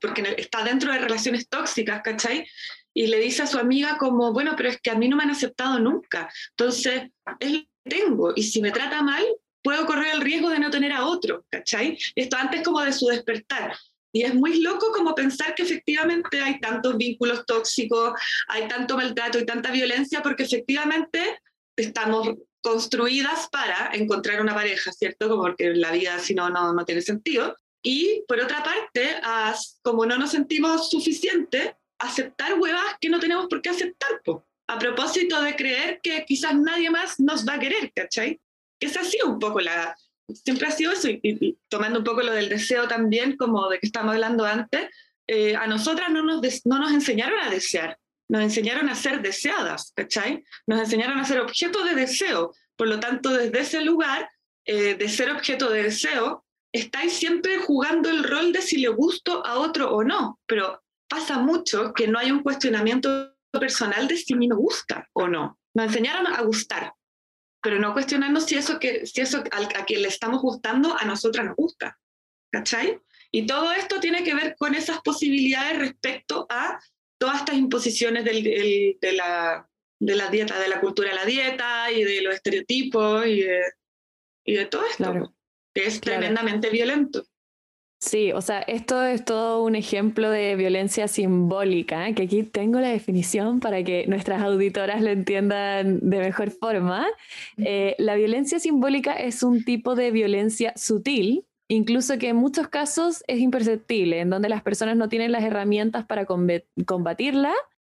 [0.00, 2.46] porque está dentro de relaciones tóxicas, ¿cachai?
[2.94, 5.22] Y le dice a su amiga como, bueno, pero es que a mí no me
[5.22, 9.24] han aceptado nunca, entonces es lo que tengo, y si me trata mal,
[9.62, 11.98] puedo correr el riesgo de no tener a otro, ¿cachai?
[12.14, 13.74] Esto antes como de su despertar.
[14.18, 18.14] Y es muy loco como pensar que efectivamente hay tantos vínculos tóxicos,
[18.48, 21.40] hay tanto maltrato y tanta violencia, porque efectivamente
[21.76, 25.28] estamos construidas para encontrar una pareja, ¿cierto?
[25.28, 27.56] Como porque la vida si no, no, no tiene sentido.
[27.80, 29.20] Y por otra parte,
[29.82, 34.20] como no nos sentimos suficientes, aceptar huevas que no tenemos por qué aceptar,
[34.66, 38.40] a propósito de creer que quizás nadie más nos va a querer, ¿cachai?
[38.80, 39.96] Que ha sido un poco la,
[40.34, 43.86] siempre ha sido eso, y, tomando un poco lo del deseo también, como de que
[43.86, 44.88] estamos hablando antes,
[45.26, 49.92] eh, a nosotras no nos, no nos enseñaron a desear, nos enseñaron a ser deseadas,
[49.94, 50.44] ¿cachai?
[50.66, 52.52] Nos enseñaron a ser objeto de deseo.
[52.76, 54.28] Por lo tanto, desde ese lugar
[54.64, 59.44] eh, de ser objeto de deseo, estáis siempre jugando el rol de si le gusto
[59.46, 64.34] a otro o no, pero pasa mucho que no hay un cuestionamiento personal de si
[64.34, 65.58] me gusta o no.
[65.74, 66.92] Nos enseñaron a gustar,
[67.62, 71.46] pero no cuestionarnos si eso, que, si eso a, quien le estamos gustando a nosotras
[71.46, 71.98] nos gusta.
[72.50, 72.98] ¿Cachai?
[73.30, 76.80] Y todo esto tiene que ver con esas posibilidades respecto a
[77.18, 79.68] todas estas imposiciones del, de, la,
[80.00, 83.62] de la dieta, de la cultura de la dieta y de los estereotipos y de,
[84.46, 85.34] y de todo esto,
[85.74, 87.26] que es tremendamente violento.
[88.00, 92.90] Sí, o sea, esto es todo un ejemplo de violencia simbólica, que aquí tengo la
[92.90, 97.06] definición para que nuestras auditoras lo entiendan de mejor forma.
[97.56, 103.24] Eh, la violencia simbólica es un tipo de violencia sutil, incluso que en muchos casos
[103.26, 107.52] es imperceptible, en donde las personas no tienen las herramientas para combatirla,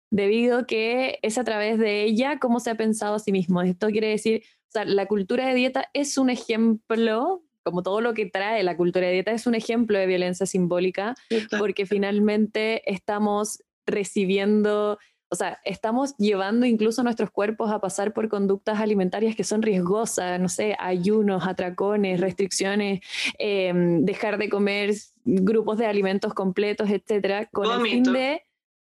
[0.10, 3.62] debido a que es a través de ella cómo se ha pensado a sí mismo.
[3.62, 8.13] Esto quiere decir, o sea, la cultura de dieta es un ejemplo como todo lo
[8.13, 11.15] que trae la cultura de dieta, es un ejemplo de violencia simbólica,
[11.58, 14.97] porque finalmente estamos recibiendo,
[15.30, 20.39] o sea, estamos llevando incluso nuestros cuerpos a pasar por conductas alimentarias que son riesgosas,
[20.39, 23.02] no sé, ayunos, atracones, restricciones,
[23.38, 24.93] em, dejar de comer
[25.24, 28.43] grupos de alimentos completos, etcétera, con el fin de,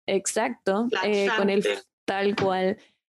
[0.07, 1.65] exacto, eh, con el
[2.05, 2.77] tal cual,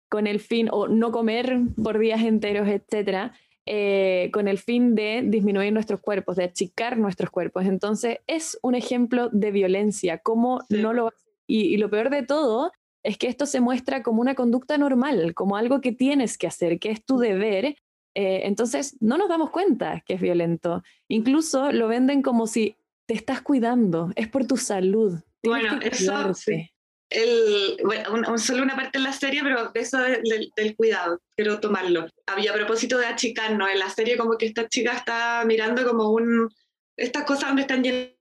[0.09, 3.33] con el fin, o no comer por días enteros, etcétera
[3.67, 7.65] eh, con el fin de disminuir nuestros cuerpos, de achicar nuestros cuerpos.
[7.65, 11.11] Entonces, es un ejemplo de violencia, cómo no lo...
[11.45, 12.71] Y, y lo peor de todo
[13.03, 16.79] es que esto se muestra como una conducta normal, como algo que tienes que hacer,
[16.79, 17.75] que es tu deber.
[18.15, 20.81] Eh, entonces, no nos damos cuenta que es violento.
[21.07, 22.75] Incluso lo venden como si
[23.05, 25.19] te estás cuidando, es por tu salud.
[25.43, 26.71] Bueno, eso sí
[27.09, 32.07] el, bueno, solo una parte en la serie, pero de eso del, cuidado, quiero tomarlo.
[32.25, 36.11] Había a propósito de achicarnos, en la serie como que esta chica está mirando como
[36.11, 36.49] un,
[36.97, 38.11] estas cosas donde están llenas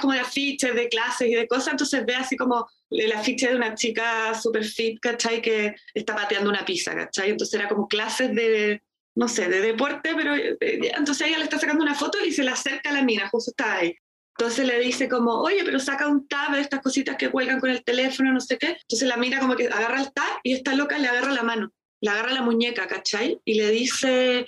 [0.00, 3.56] como de afiches de clases y de cosas, entonces ve así como el afiche de
[3.56, 5.42] una chica super fit, ¿cachai?
[5.42, 7.30] Que está pateando una pizza, ¿cachai?
[7.30, 8.82] Entonces era como clases de,
[9.16, 12.44] no sé, de deporte, pero eh, entonces ella le está sacando una foto y se
[12.44, 13.96] le acerca a la mina, justo está ahí.
[14.38, 17.70] Entonces le dice como, oye, pero saca un tab de estas cositas que cuelgan con
[17.70, 18.76] el teléfono, no sé qué.
[18.82, 21.72] Entonces la mina como que agarra el tab y esta loca le agarra la mano,
[22.02, 23.40] le agarra la muñeca, ¿cachai?
[23.46, 24.44] Y le dice,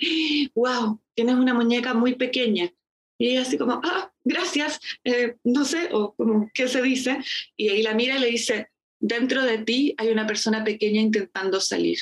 [0.53, 2.71] wow, tienes una muñeca muy pequeña.
[3.17, 7.19] Y ella así como, ah, gracias, eh, no sé, o como, ¿qué se dice?
[7.57, 11.59] Y ahí la mira y le dice, dentro de ti hay una persona pequeña intentando
[11.59, 11.97] salir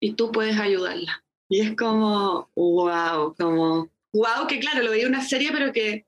[0.00, 1.24] y tú puedes ayudarla.
[1.48, 6.06] Y es como, wow, como, wow, que claro, lo veía una serie, pero que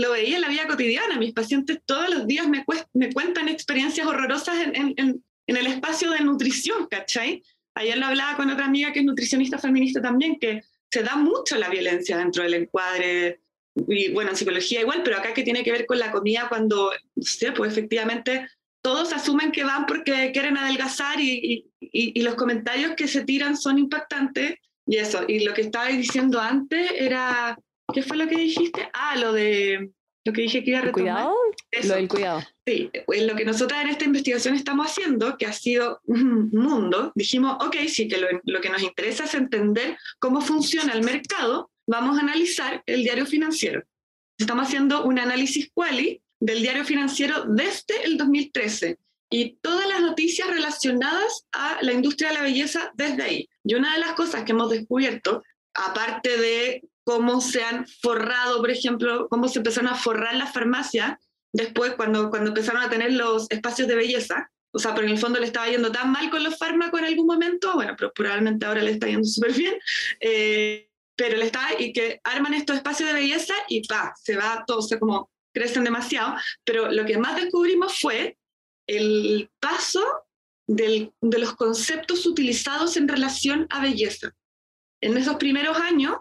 [0.00, 1.18] lo veía en la vida cotidiana.
[1.18, 2.64] Mis pacientes todos los días me,
[3.12, 7.42] cuentan experiencias horrorosas en, el espacio de nutrición, ¿cachai?
[7.74, 11.56] Ayer lo hablaba con otra amiga que es nutricionista feminista también, que se da mucho
[11.56, 13.40] la violencia dentro del encuadre,
[13.88, 16.90] y bueno, en psicología igual, pero acá que tiene que ver con la comida cuando,
[17.14, 18.48] no sé, pues efectivamente
[18.82, 21.70] todos asumen que van porque quieren adelgazar y,
[22.16, 24.56] los comentarios que se tiran son impactantes
[24.86, 27.58] y eso, y lo que estaba diciendo antes era,
[27.92, 28.88] ¿qué fue lo que dijiste?
[28.92, 29.90] Ah, lo de,
[30.24, 31.24] lo que dije que iba a retomar.
[31.24, 31.34] ¿Cuidado?
[31.70, 31.88] Eso.
[31.88, 32.42] Lo del cuidado.
[32.66, 37.12] Sí, pues lo que nosotras en esta investigación estamos haciendo, que ha sido un mundo,
[37.14, 41.70] dijimos, ok, sí, que lo, lo que nos interesa es entender cómo funciona el mercado,
[41.86, 43.84] vamos a analizar el diario financiero.
[44.38, 48.98] Estamos haciendo un análisis quali del diario financiero desde el 2013
[49.30, 53.48] y todas las noticias relacionadas a la industria de la belleza desde ahí.
[53.64, 55.42] Y una de las cosas que hemos descubierto,
[55.74, 61.16] aparte de cómo se han forrado, por ejemplo, cómo se empezaron a forrar las farmacias
[61.52, 65.18] después cuando, cuando empezaron a tener los espacios de belleza, o sea, pero en el
[65.18, 68.66] fondo le estaba yendo tan mal con los fármacos en algún momento, bueno, pero probablemente
[68.66, 69.74] ahora le está yendo súper bien,
[70.18, 74.64] eh, pero le está, y que arman estos espacios de belleza y pa, se va
[74.66, 78.36] todo, o sea, como crecen demasiado, pero lo que más descubrimos fue
[78.88, 80.02] el paso
[80.66, 84.34] del, de los conceptos utilizados en relación a belleza.
[85.00, 86.16] En esos primeros años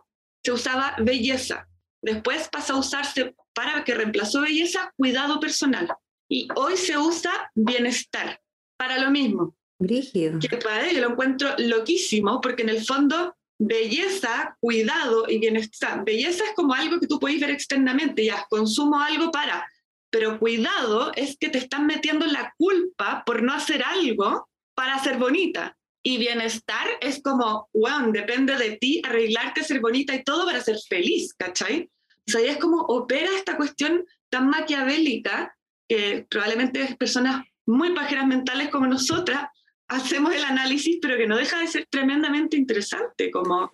[0.45, 1.67] se usaba belleza,
[2.03, 5.87] después pasó a usarse para que reemplazó belleza, cuidado personal.
[6.29, 8.39] Y hoy se usa bienestar,
[8.77, 9.55] para lo mismo.
[9.79, 10.37] Brígido.
[10.39, 16.05] Que para yo lo encuentro loquísimo, porque en el fondo belleza, cuidado y bienestar.
[16.05, 19.67] Belleza es como algo que tú puedes ver externamente, ya consumo algo para,
[20.11, 25.17] pero cuidado es que te están metiendo la culpa por no hacer algo para ser
[25.17, 25.75] bonita.
[26.07, 30.77] Y bienestar es como, wow, depende de ti arreglarte, ser bonita y todo para ser
[30.87, 31.89] feliz, ¿cachai?
[32.27, 35.57] O sea, es como opera esta cuestión tan maquiavélica
[35.89, 39.47] que probablemente personas muy pajeras mentales como nosotras
[39.87, 43.71] hacemos el análisis, pero que no deja de ser tremendamente interesante, como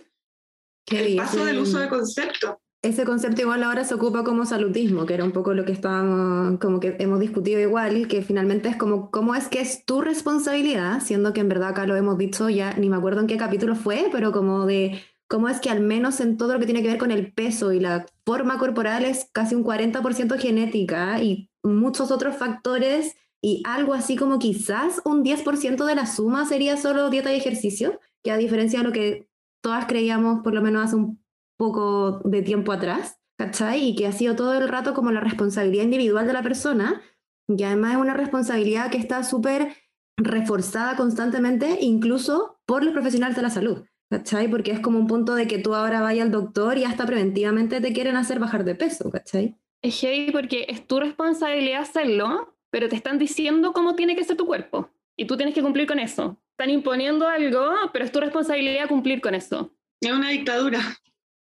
[0.88, 2.56] el paso del uso de conceptos.
[2.84, 6.60] Ese concepto igual ahora se ocupa como saludismo, que era un poco lo que estábamos,
[6.60, 11.00] como que hemos discutido igual, que finalmente es como cómo es que es tu responsabilidad,
[11.00, 13.76] siendo que en verdad acá lo hemos dicho ya, ni me acuerdo en qué capítulo
[13.76, 16.88] fue, pero como de cómo es que al menos en todo lo que tiene que
[16.88, 22.10] ver con el peso y la forma corporal es casi un 40% genética y muchos
[22.10, 27.32] otros factores y algo así como quizás un 10% de la suma sería solo dieta
[27.32, 29.28] y ejercicio, que a diferencia de lo que
[29.62, 31.22] todas creíamos por lo menos hace un
[31.62, 33.90] poco de tiempo atrás, ¿cachai?
[33.90, 37.04] Y que ha sido todo el rato como la responsabilidad individual de la persona,
[37.48, 39.76] y además es una responsabilidad que está súper
[40.18, 44.50] reforzada constantemente, incluso por los profesionales de la salud, ¿cachai?
[44.50, 47.80] Porque es como un punto de que tú ahora vayas al doctor y hasta preventivamente
[47.80, 49.56] te quieren hacer bajar de peso, ¿cachai?
[49.84, 54.36] Es heavy porque es tu responsabilidad hacerlo, pero te están diciendo cómo tiene que ser
[54.36, 56.42] tu cuerpo y tú tienes que cumplir con eso.
[56.58, 59.76] Están imponiendo algo, pero es tu responsabilidad cumplir con eso.
[60.02, 60.80] Es una dictadura.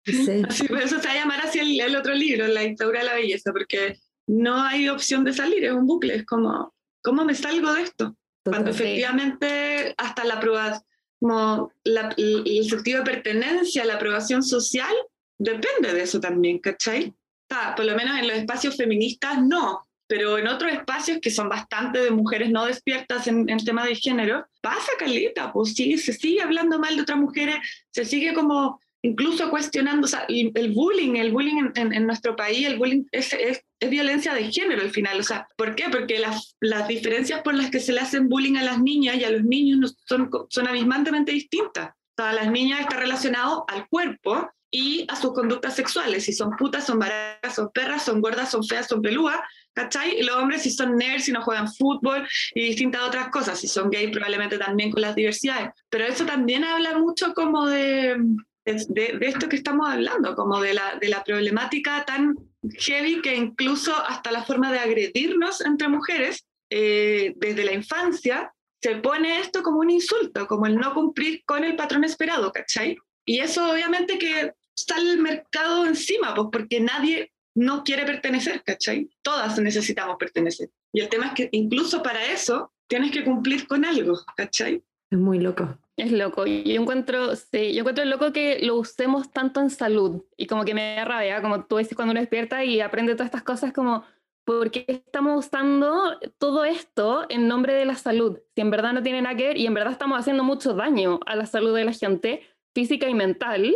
[0.05, 0.43] Sí.
[0.47, 3.05] Así, por eso se va a llamar así el, el, otro libro, La dictadura de
[3.05, 7.35] la belleza, porque no hay opción de salir, es un bucle, es como, ¿cómo me
[7.35, 8.15] salgo de esto?
[8.43, 10.83] Cuando efectivamente hasta la aprobación,
[11.19, 14.93] como la, el sentido de pertenencia, la aprobación social,
[15.39, 17.13] depende de eso también, ¿cachai?
[17.49, 21.47] Ah, por lo menos en los espacios feministas no, pero en otros espacios que son
[21.47, 26.13] bastante de mujeres no despiertas en, en tema de género, pasa caleta, pues sí, se
[26.13, 27.55] sigue hablando mal de otras mujeres,
[27.91, 32.35] se sigue como incluso cuestionando, o sea, el, bullying, el bullying en, en, en, nuestro
[32.35, 35.85] país, el bullying es, es, es, violencia de género al final, o sea, ¿por qué?
[35.91, 39.25] Porque las, las diferencias por las que se le hacen bullying a las niñas y
[39.25, 41.89] a los niños son, son abismantemente distintas.
[41.89, 46.55] O sea, las niñas está relacionado al cuerpo y a sus conductas sexuales, si son
[46.55, 49.37] putas, son baratas, son perras, son gordas, son feas, son pelúas,
[49.73, 50.17] ¿cachai?
[50.19, 53.67] Y los hombres si son nerds, si no juegan fútbol y distintas otras cosas, si
[53.67, 55.71] son gays probablemente también con las diversidades.
[55.89, 58.17] Pero eso también habla mucho como de,
[58.65, 62.35] de, de, esto que estamos hablando, como de la, de la problemática tan
[62.79, 68.95] heavy que incluso hasta la forma de agredirnos entre mujeres eh, desde la infancia se
[68.97, 72.97] pone esto como un insulto, como el no cumplir con el patrón esperado, ¿cachai?
[73.25, 79.09] Y eso obviamente que sale el mercado encima, pues porque nadie no quiere pertenecer, ¿cachai?
[79.21, 80.69] Todas necesitamos pertenecer.
[80.91, 84.83] Y el tema es que incluso para eso tienes que cumplir con algo, ¿cachai?
[85.09, 85.77] Es muy loco.
[85.95, 86.45] Es loco.
[86.47, 90.73] Yo encuentro, sí, yo encuentro loco que lo usemos tanto en salud y como que
[90.73, 94.03] me da rabia, como tú dices cuando uno despierta y aprende todas estas cosas como,
[94.43, 98.39] ¿por qué estamos usando todo esto en nombre de la salud?
[98.55, 101.19] Si en verdad no tiene nada que ver y en verdad estamos haciendo mucho daño
[101.27, 102.41] a la salud de la gente
[102.73, 103.71] física y mental,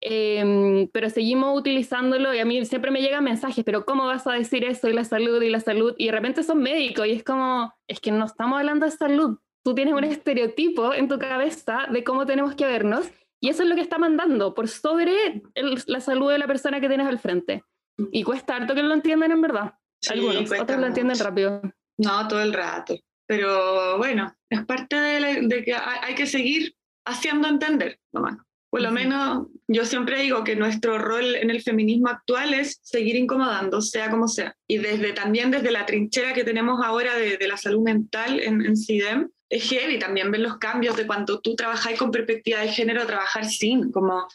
[0.00, 4.32] em, pero seguimos utilizándolo y a mí siempre me llegan mensajes, pero ¿cómo vas a
[4.32, 5.94] decir eso y la salud y la salud?
[5.98, 9.38] Y de repente son médicos y es como, es que no estamos hablando de salud,
[9.68, 13.06] tú tienes un estereotipo en tu cabeza de cómo tenemos que vernos
[13.38, 15.42] y eso es lo que está mandando por sobre
[15.86, 17.62] la salud de la persona que tienes al frente.
[18.10, 19.74] Y cuesta harto que lo entiendan en verdad.
[20.08, 21.60] Algunos, otros lo entienden rápido.
[21.98, 22.96] No, todo el rato.
[23.26, 28.38] Pero bueno, es parte de, que hay, que seguir haciendo entender, nomás.
[28.70, 33.16] Por lo menos yo siempre digo que nuestro rol en el feminismo actual es seguir
[33.16, 34.56] incomodando, sea como sea.
[34.66, 38.64] Y desde también desde la trinchera que tenemos ahora de, de la salud mental en,
[38.64, 42.68] en CIDEM, es heavy también ver los cambios de cuando tú trabajas con perspectiva de
[42.68, 44.28] género a trabajar sin, como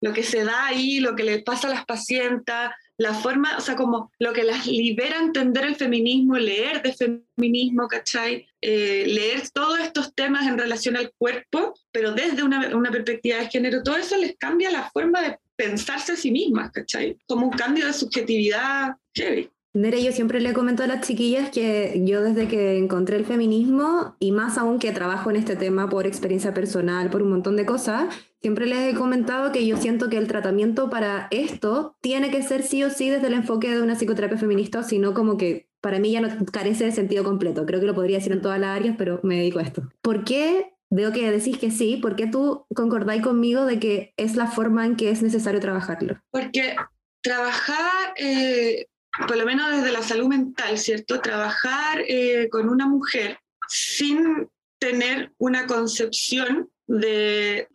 [0.00, 2.54] lo que se da ahí, lo que le pasa a las pacientes,
[2.96, 6.92] la forma, o sea, como lo que las libera a entender el feminismo, leer de
[6.92, 8.46] feminismo, ¿cachai?
[8.60, 13.48] Eh, leer todos estos temas en relación al cuerpo, pero desde una, una, perspectiva de
[13.48, 17.18] género, todo eso les cambia la forma de pensarse a sí mismas, ¿cachai?
[17.26, 19.50] Como un cambio de subjetividad heavy.
[19.72, 24.16] Nere, yo siempre le comento a las chiquillas que yo desde que encontré el feminismo,
[24.18, 27.66] y más aún que trabajo en este tema por experiencia personal, por un montón de
[27.66, 32.42] cosas, siempre les he comentado que yo siento que el tratamiento para esto tiene que
[32.42, 36.00] ser sí o sí desde el enfoque de una psicoterapia feminista, sino como que para
[36.00, 37.64] mí ya no carece de sentido completo.
[37.64, 39.82] Creo que lo podría decir en todas las áreas, pero me dedico a esto.
[40.02, 41.96] ¿Por qué veo que decís que sí?
[41.96, 46.20] ¿Por qué tú concordáis conmigo de que es la forma en que es necesario trabajarlo?
[46.32, 46.74] Porque
[47.22, 48.86] trabajar eh,
[49.26, 51.20] por lo menos desde la salud mental, ¿cierto?
[51.20, 57.68] Trabajar eh, con una mujer sin tener una concepción de,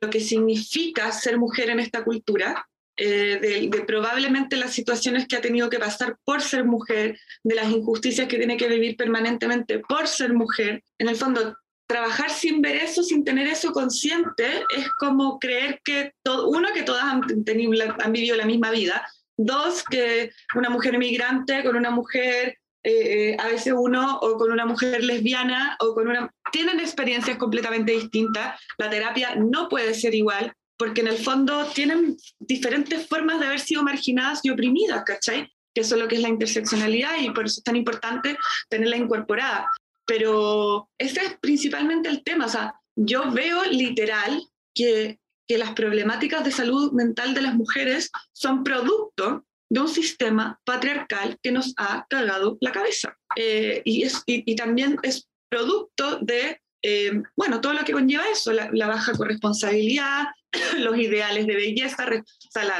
[0.00, 5.40] lo que significa ser mujer en esta cultura, eh, de, probablemente las situaciones que ha
[5.40, 10.06] tenido que pasar por ser mujer, de las injusticias que tiene que vivir permanentemente por
[10.06, 10.84] ser mujer.
[10.98, 16.12] En el fondo, trabajar sin ver eso, sin tener eso consciente, es como creer que,
[16.22, 19.04] todo, uno, que todas han vivido la misma vida,
[19.42, 24.66] Dos, que una mujer migrante con una mujer, eh, a veces uno, o con una
[24.66, 26.30] mujer lesbiana, o con una...
[26.52, 28.60] Tienen experiencias completamente distintas.
[28.76, 33.60] La terapia no puede ser igual, porque en el fondo tienen diferentes formas de haber
[33.60, 35.50] sido marginadas y oprimidas, ¿cachai?
[35.74, 38.36] Que eso es lo que es la interseccionalidad y por eso es tan importante
[38.68, 39.70] tenerla incorporada.
[40.04, 42.46] Pero ese es principalmente el tema.
[42.46, 44.42] O sea, yo veo literal
[44.74, 45.19] que
[45.50, 51.40] que las problemáticas de salud mental de las mujeres son producto de un sistema patriarcal
[51.42, 53.18] que nos ha cagado la cabeza.
[53.34, 58.52] Eh, y, es, y, también es producto de, eh, bueno, todo lo que conlleva eso,
[58.52, 60.26] la, baja corresponsabilidad,
[60.78, 62.06] los ideales de belleza,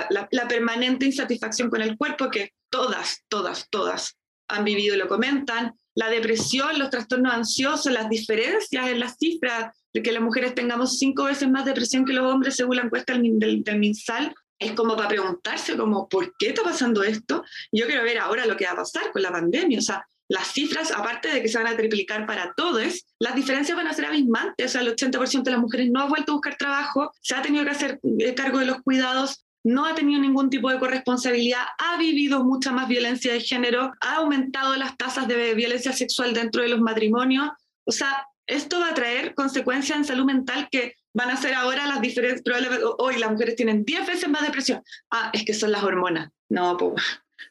[0.09, 5.09] la, la, permanente insatisfacción con el cuerpo que todas, todas, todas han vivido y lo
[5.09, 10.55] comentan, la depresión, los trastornos ansiosos, las diferencias en las cifras de que las mujeres
[10.55, 14.73] tengamos cinco veces más depresión que los hombres según la encuesta del, del, MinSal, es
[14.73, 17.43] como para preguntarse como, ¿por qué está pasando esto?
[17.73, 20.53] Yo quiero ver ahora lo que va a pasar con la pandemia, o sea, las
[20.53, 24.05] cifras, aparte de que se van a triplicar para todos, las diferencias van a ser
[24.05, 24.67] abismantes.
[24.67, 27.43] O sea, el 80% de las mujeres no ha vuelto a buscar trabajo, se ha
[27.43, 31.65] tenido que hacer eh, cargo de los cuidados, no ha tenido ningún tipo de corresponsabilidad,
[31.79, 36.63] ha vivido mucha más violencia de género, ha aumentado las tasas de violencia sexual dentro
[36.63, 37.49] de los matrimonios.
[37.85, 41.87] O sea, esto va a traer consecuencias en salud mental que van a ser ahora
[41.87, 42.43] las diferentes,
[42.99, 44.83] hoy las mujeres tienen 10 veces más depresión.
[45.11, 46.31] Ah, es que son las hormonas.
[46.49, 47.03] No, pues,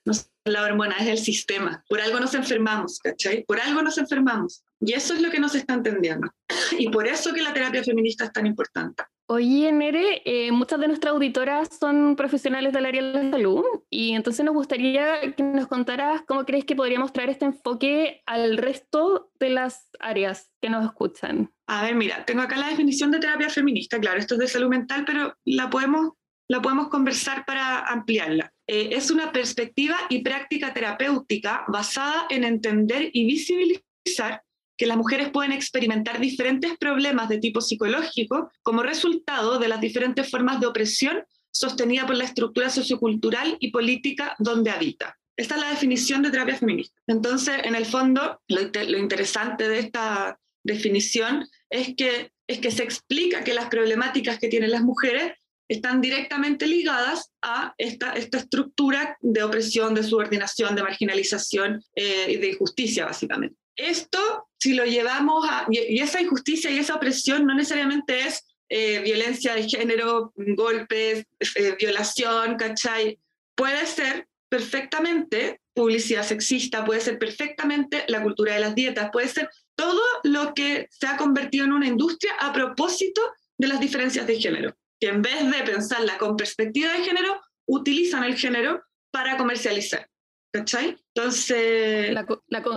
[0.05, 1.83] no son las hormonas, es el sistema.
[1.87, 3.43] Por algo nos enfermamos, ¿cachai?
[3.45, 4.63] Por algo nos enfermamos.
[4.79, 6.29] Y eso es lo que no se está entendiendo.
[6.77, 9.03] Y por eso que la terapia feminista es tan importante.
[9.31, 14.13] Oye, Nere, eh, muchas de nuestras auditoras son profesionales del área de la salud y
[14.13, 19.29] entonces nos gustaría que nos contaras cómo crees que podríamos traer este enfoque al resto
[19.39, 21.53] de las áreas que nos escuchan.
[21.67, 24.69] A ver, mira, tengo acá la definición de terapia feminista, claro, esto es de salud
[24.69, 26.13] mental, pero la podemos,
[26.49, 28.51] la podemos conversar para ampliarla.
[28.65, 34.41] Eh, es una perspectiva y práctica terapéutica basada en entender y visibilizar
[34.79, 40.31] que las mujeres pueden experimentar diferentes problemas de tipo psicológico como resultado de las diferentes
[40.31, 45.17] formas de opresión sostenida por la estructura sociocultural y política donde habita.
[45.35, 46.95] Esta es la definición de terapia feminista.
[47.07, 53.43] Entonces, en el fondo, lo, interesante de esta definición es que, es que se explica
[53.43, 55.33] que las problemáticas que tienen las mujeres
[55.67, 62.37] están directamente ligadas a esta, esta estructura de opresión, de subordinación, de marginalización eh, y
[62.37, 63.58] de injusticia, básicamente.
[63.79, 65.65] Esto, si lo llevamos a...
[65.69, 71.25] Y, esa injusticia y esa opresión no necesariamente es eh, violencia de género, golpes,
[71.55, 73.19] eh, violación, ¿cachai?
[73.55, 79.49] Puede ser perfectamente publicidad sexista, puede ser perfectamente la cultura de las dietas, puede ser
[79.75, 83.21] todo lo que se ha convertido en una industria a propósito
[83.57, 88.23] de las diferencias de género que en vez de pensarla con perspectiva de género, utilizan
[88.23, 90.08] el género para comercializar.
[90.51, 90.97] ¿Cachai?
[91.13, 92.11] Entonces...
[92.11, 92.25] La,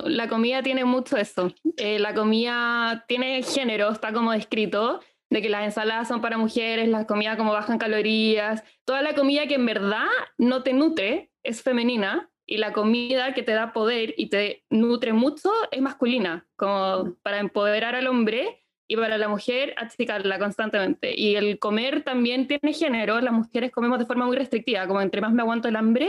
[0.05, 1.55] la, comida tiene mucho eso.
[1.77, 5.01] Eh, la comida tiene género, está como descrito,
[5.31, 9.47] de que las ensaladas son para mujeres, las comidas como bajan calorías, toda la comida
[9.47, 10.07] que en verdad
[10.37, 15.15] no te nutre es femenina y la comida que te da poder y te nutre
[15.15, 21.19] mucho es masculina, como para empoderar al hombre y para la mujer achicarla constantemente.
[21.19, 25.23] Y el comer también tiene género, las mujeres comemos de forma muy restrictiva, como entre
[25.23, 26.09] más me aguanto el hambre.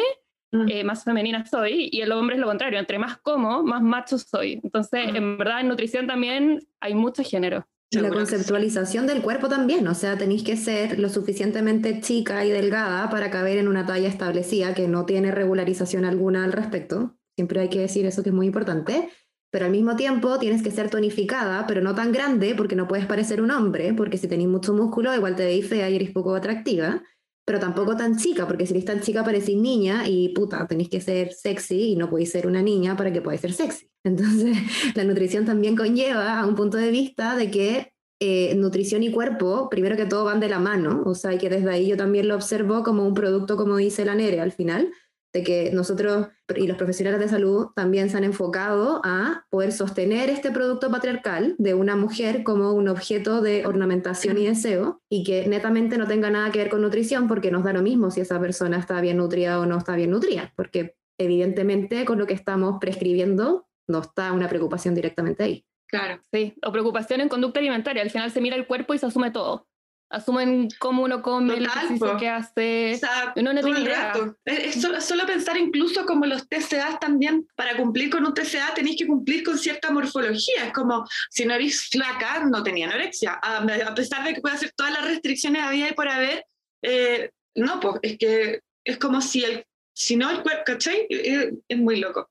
[0.67, 4.17] Eh, más femenina soy, y el hombre es lo contrario, entre más como, más macho
[4.17, 4.59] soy.
[4.63, 5.15] Entonces, mm.
[5.15, 7.67] en verdad, en nutrición también hay mucho género.
[7.89, 12.49] Y la conceptualización del cuerpo también, o sea, tenéis que ser lo suficientemente chica y
[12.49, 17.15] delgada para caber en una talla establecida que no tiene regularización alguna al respecto.
[17.35, 19.09] Siempre hay que decir eso que es muy importante
[19.53, 23.05] pero al mismo tiempo tienes que ser tonificada, pero no tan grande porque no puedes
[23.05, 26.33] parecer un hombre, porque si tenés mucho músculo igual te veis fea y eres poco
[26.33, 27.03] atractiva,
[27.45, 31.01] pero tampoco tan chica, porque si eres tan chica parecís niña y puta, tenéis que
[31.01, 33.89] ser sexy y no podéis ser una niña para que podáis ser sexy.
[34.03, 34.57] Entonces,
[34.95, 39.69] la nutrición también conlleva a un punto de vista de que eh, nutrición y cuerpo,
[39.69, 42.27] primero que todo, van de la mano, o sea, y que desde ahí yo también
[42.29, 44.93] lo observo como un producto, como dice la Nere al final,
[45.33, 50.29] de que nosotros y los profesionales de salud también se han enfocado a poder sostener
[50.29, 55.47] este producto patriarcal de una mujer como un objeto de ornamentación y deseo y que
[55.47, 58.39] netamente no tenga nada que ver con nutrición porque nos da lo mismo si esa
[58.39, 62.77] persona está bien nutrida o no está bien nutrida, porque evidentemente con lo que estamos
[62.79, 65.65] prescribiendo no está una preocupación directamente ahí.
[65.87, 69.07] Claro, sí, o preocupación en conducta alimentaria, al final se mira el cuerpo y se
[69.07, 69.67] asume todo
[70.13, 72.99] asumen cómo uno come, el ejercicio que hace.
[73.35, 74.13] uno no tiene idea.
[74.45, 79.07] Es, solo, pensar incluso como los TCA también, para cumplir con un TCA tenéis que
[79.07, 80.65] cumplir con cierta morfología.
[80.65, 83.39] Es como, si no eres flaca, no tenía anorexia.
[83.41, 86.45] A, pesar de que puede hacer todas las restricciones había y por haber,
[86.83, 91.07] eh, no, pues es que es como si el, si no el cuerpo, ¿cachai?
[91.09, 92.29] Es, muy loco.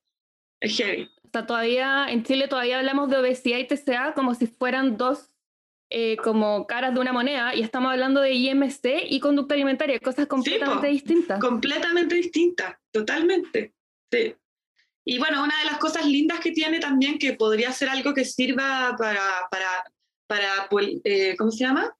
[0.61, 1.11] Es heavy.
[1.35, 5.32] O todavía, en Chile todavía hablamos de obesidad y TCA como si fueran dos
[5.95, 10.27] eh, como caras de una moneda y estamos hablando de IMC y conducta alimentaria, cosas
[10.27, 11.39] completamente distintas.
[11.39, 13.75] Completamente distintas, totalmente.
[14.11, 14.35] Sí.
[15.05, 18.25] Y bueno, una de las cosas lindas que tiene también, que podría ser algo que
[18.25, 19.85] sirva para, para,
[20.27, 20.69] para
[21.05, 21.95] eh, ¿cómo se llama?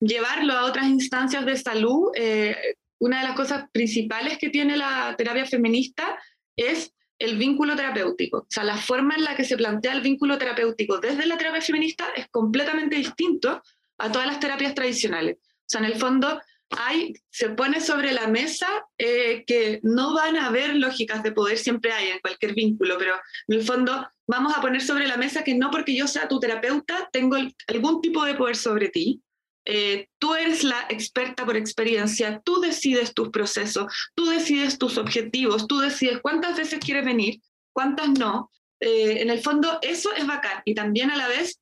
[0.00, 2.10] Llevarlo a otras instancias de salud.
[2.14, 2.54] Eh,
[2.98, 6.18] una de las cosas principales que tiene la terapia feminista
[6.54, 6.92] es
[7.22, 8.38] el vínculo terapéutico.
[8.38, 11.60] O sea, la forma en la que se plantea el vínculo terapéutico desde la terapia
[11.60, 13.62] feminista es completamente distinto
[13.98, 15.38] a todas las terapias tradicionales.
[15.40, 18.66] O sea, en el fondo hay, se pone sobre la mesa
[18.98, 23.14] eh, que no van a haber lógicas de poder, siempre hay en cualquier vínculo, pero
[23.48, 26.40] en el fondo vamos a poner sobre la mesa que no porque yo sea tu
[26.40, 27.36] terapeuta tengo
[27.68, 29.22] algún tipo de poder sobre ti,
[29.64, 35.68] eh, tú eres la experta por experiencia, tú decides tus procesos, tú decides tus objetivos,
[35.68, 37.40] tú decides cuántas veces quieres venir,
[37.72, 38.50] cuántas no.
[38.80, 41.60] Eh, en el fondo eso es bacán y también a la vez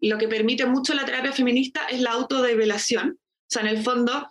[0.00, 3.18] lo que permite mucho la terapia feminista es la autodevelación.
[3.18, 4.28] O sea, en el fondo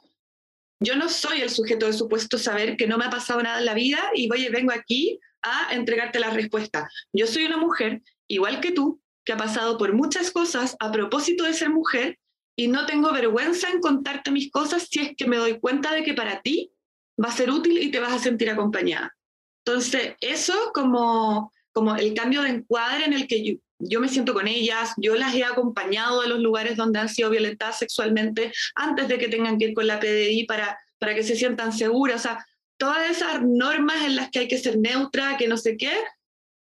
[0.79, 3.65] yo no soy el sujeto de supuesto saber que no me ha pasado nada en
[3.65, 6.89] la vida y voy, vengo aquí a entregarte la respuesta.
[7.11, 11.43] Yo soy una mujer, igual que tú, que ha pasado por muchas cosas a propósito
[11.43, 12.17] de ser mujer
[12.59, 16.03] y no tengo vergüenza en contarte mis cosas si es que me doy cuenta de
[16.03, 16.73] que para ti
[17.17, 19.15] va a ser útil y te vas a sentir acompañada.
[19.63, 24.45] Entonces, eso como, como el cambio de encuadre en el que yo, me siento con
[24.45, 29.17] ellas, yo las he acompañado a los lugares donde han sido violentadas sexualmente antes de
[29.17, 32.17] que tengan que ir con la PDI para, para que se sientan seguras.
[32.17, 32.45] O sea,
[32.75, 35.93] todas esas normas en las que hay que ser neutra, que no sé qué,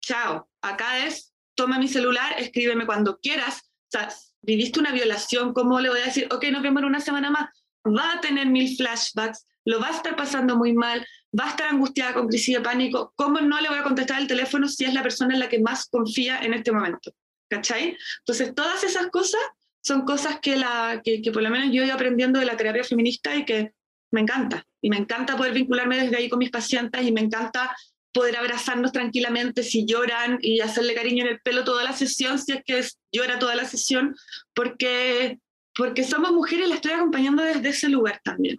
[0.02, 3.62] chao, acá es, toma mi celular, escríbeme cuando quieras.
[3.62, 4.10] O sea,
[4.46, 7.50] viviste una violación, ¿cómo le voy a decir, ok, nos vemos en una semana más?
[7.86, 11.06] Va a tener mil flashbacks, lo va a estar pasando muy mal,
[11.38, 13.14] va a estar angustiada con crisis de pánico.
[13.16, 15.60] ¿Cómo no le voy a contestar el teléfono si es la persona en la que
[15.60, 17.12] más confía en este momento?
[17.50, 17.98] ¿Cachai?
[18.20, 19.42] Entonces, todas esas cosas
[19.82, 22.84] son cosas que, la, que, por lo menos yo he ido aprendiendo de la terapia
[22.84, 23.74] feminista y que
[24.12, 24.66] me encanta.
[24.82, 27.76] Y me encanta poder vincularme desde ahí con mis pacientes y me encanta
[28.16, 32.54] poder abrazarnos tranquilamente si lloran y hacerle cariño en el pelo toda la sesión, si
[32.54, 34.16] es que llora toda la sesión,
[34.54, 35.40] porque,
[35.76, 38.56] porque somos mujeres y la estoy acompañando desde ese lugar también.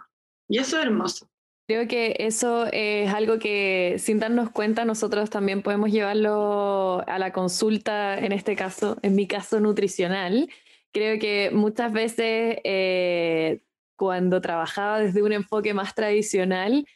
[0.47, 1.31] Y eso es hermoso.
[1.67, 7.33] Creo que eso es algo que sin darnos cuenta nosotros también podemos llevarlo a la
[7.33, 10.51] consulta, en este caso, en mi caso nutricional.
[10.93, 13.63] Creo que muchas veces eh,
[13.97, 16.87] cuando trabajaba desde un enfoque más tradicional,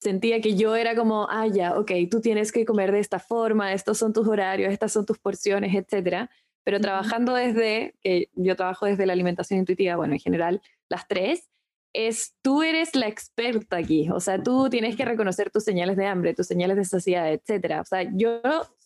[0.00, 3.72] sentía que yo era como, ah, ya, ok, tú tienes que comer de esta forma,
[3.72, 6.28] estos son tus horarios, estas son tus porciones, etc.
[6.64, 11.50] Pero trabajando desde, que yo trabajo desde la alimentación intuitiva, bueno, en general, las tres,
[11.92, 16.06] es tú eres la experta aquí, o sea, tú tienes que reconocer tus señales de
[16.06, 17.80] hambre, tus señales de saciedad, etcétera.
[17.80, 18.40] O sea, yo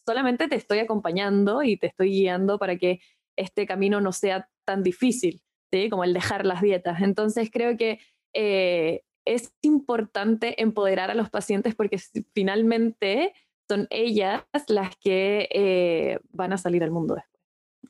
[0.07, 3.01] solamente te estoy acompañando y te estoy guiando para que
[3.37, 5.91] este camino no sea tan difícil, ¿sí?
[5.91, 7.03] Como el dejar las dietas.
[7.03, 8.01] Entonces, creo que
[8.33, 11.99] eh, es importante empoderar a los pacientes porque
[12.35, 13.33] finalmente
[13.69, 17.35] son ellas las que eh, van a salir al mundo después.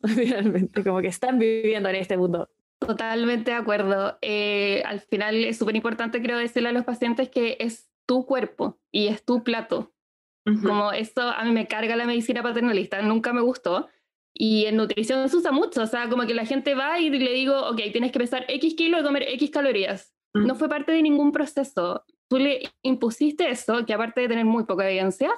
[0.17, 2.51] Finalmente, como que están viviendo en este mundo.
[2.79, 4.19] Totalmente de acuerdo.
[4.21, 8.79] Eh, al final es súper importante, creo, decirle a los pacientes que es tu cuerpo
[8.91, 9.93] y es tu plato.
[10.63, 13.89] Como esto a mí me carga la medicina paternalista, nunca me gustó.
[14.35, 17.33] Y en nutrición se usa mucho, o sea, como que la gente va y le
[17.33, 20.13] digo, ok, tienes que pesar X kilos y comer X calorías.
[20.35, 22.05] No fue parte de ningún proceso.
[22.29, 25.31] Tú le impusiste eso, que aparte de tener muy poca evidencia,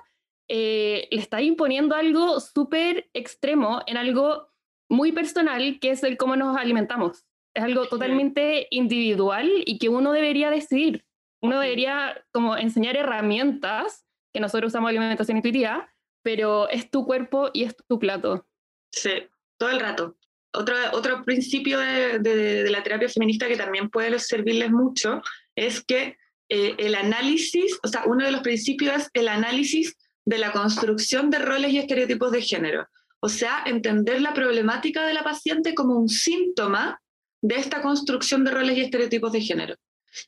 [0.49, 4.49] eh, le está imponiendo algo súper extremo en algo
[4.89, 7.27] muy personal, que es el cómo nos alimentamos
[7.57, 11.07] es algo totalmente individual y que uno debería decidir.
[11.41, 15.91] Uno debería como enseñar herramientas, que nosotros usamos alimentación intuitiva,
[16.23, 18.47] pero es tu cuerpo y es tu plato.
[18.93, 19.27] Sí,
[19.59, 20.17] todo el rato.
[20.57, 25.23] Otro, otro principio de, de, la terapia feminista que también puede servirles mucho
[25.55, 26.17] es que
[26.49, 31.31] eh, el análisis, o sea, uno de los principios es el análisis de la construcción
[31.31, 32.89] de roles y estereotipos de género.
[33.21, 37.01] O sea, entender la problemática de la paciente como un síntoma
[37.43, 39.75] de esta construcción de roles y estereotipos de género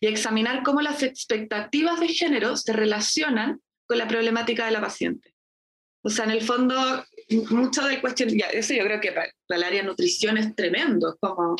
[0.00, 5.34] y examinar cómo las expectativas de género se relacionan con la problemática de la paciente.
[6.02, 7.04] O sea, en el fondo,
[7.50, 8.00] mucho del
[8.36, 11.56] ya, eso yo creo que para, el área de nutrición es tremendo, como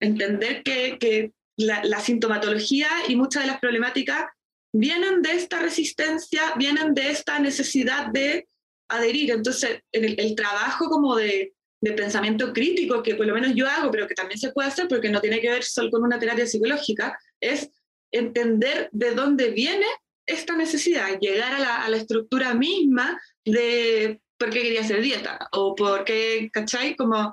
[0.00, 4.26] entender que, que la, la, sintomatología y muchas de las problemáticas
[4.72, 8.48] vienen de esta resistencia, vienen de esta necesidad de
[8.88, 9.32] adherir.
[9.32, 13.90] Entonces, el, el trabajo como de de pensamiento crítico, que por lo menos yo hago,
[13.90, 16.46] pero que también se puede hacer porque no tiene que ver solo con una terapia
[16.46, 17.68] psicológica, es
[18.12, 19.86] entender de dónde viene
[20.24, 25.48] esta necesidad, llegar a la, a la estructura misma de por qué quería hacer dieta,
[25.52, 26.96] o por qué, ¿cachai?
[26.96, 27.32] Como,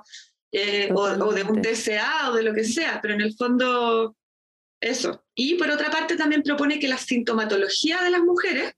[0.52, 4.14] eh, o, o, de un TCA o de lo que sea, pero en el fondo
[4.80, 5.24] eso.
[5.34, 8.74] Y por otra parte también propone que la sintomatología de las mujeres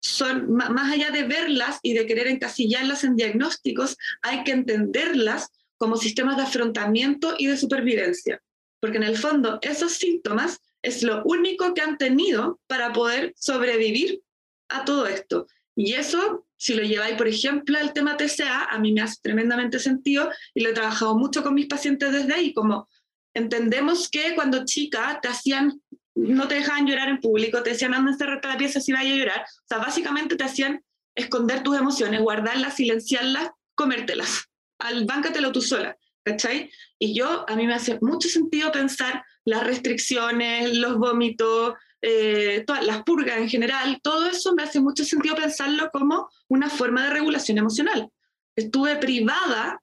[0.00, 5.98] son, más allá de verlas y de querer encasillarlas en diagnósticos, hay que entenderlas como
[5.98, 8.40] sistemas de afrontamiento y de supervivencia,
[8.80, 14.22] porque en el fondo esos síntomas es lo único que han tenido para poder sobrevivir
[14.70, 15.46] a todo esto.
[15.76, 19.78] Y eso, si lo lleváis, por ejemplo, al tema TCA, a mí me hace tremendamente
[19.78, 22.88] sentido y lo he trabajado mucho con mis pacientes desde ahí, como
[23.34, 25.80] entendemos que cuando chica te hacían
[26.16, 29.16] no te dejaban llorar en público, te decían anda encerrarte la pieza si vaya a
[29.16, 29.40] llorar.
[29.42, 30.82] O sea, básicamente te hacían
[31.14, 34.46] esconder tus emociones, guardarlas, silenciarlas, comértelas.
[34.78, 36.70] Al báncatelo tú sola, ¿cachai?
[36.98, 41.74] Y yo, a mí me hace mucho sentido pensar las restricciones, los vómitos,
[42.08, 46.70] eh, todas las purgas en general, todo eso me hace mucho sentido pensarlo como una
[46.70, 48.08] forma de regulación emocional.
[48.54, 49.82] Estuve privada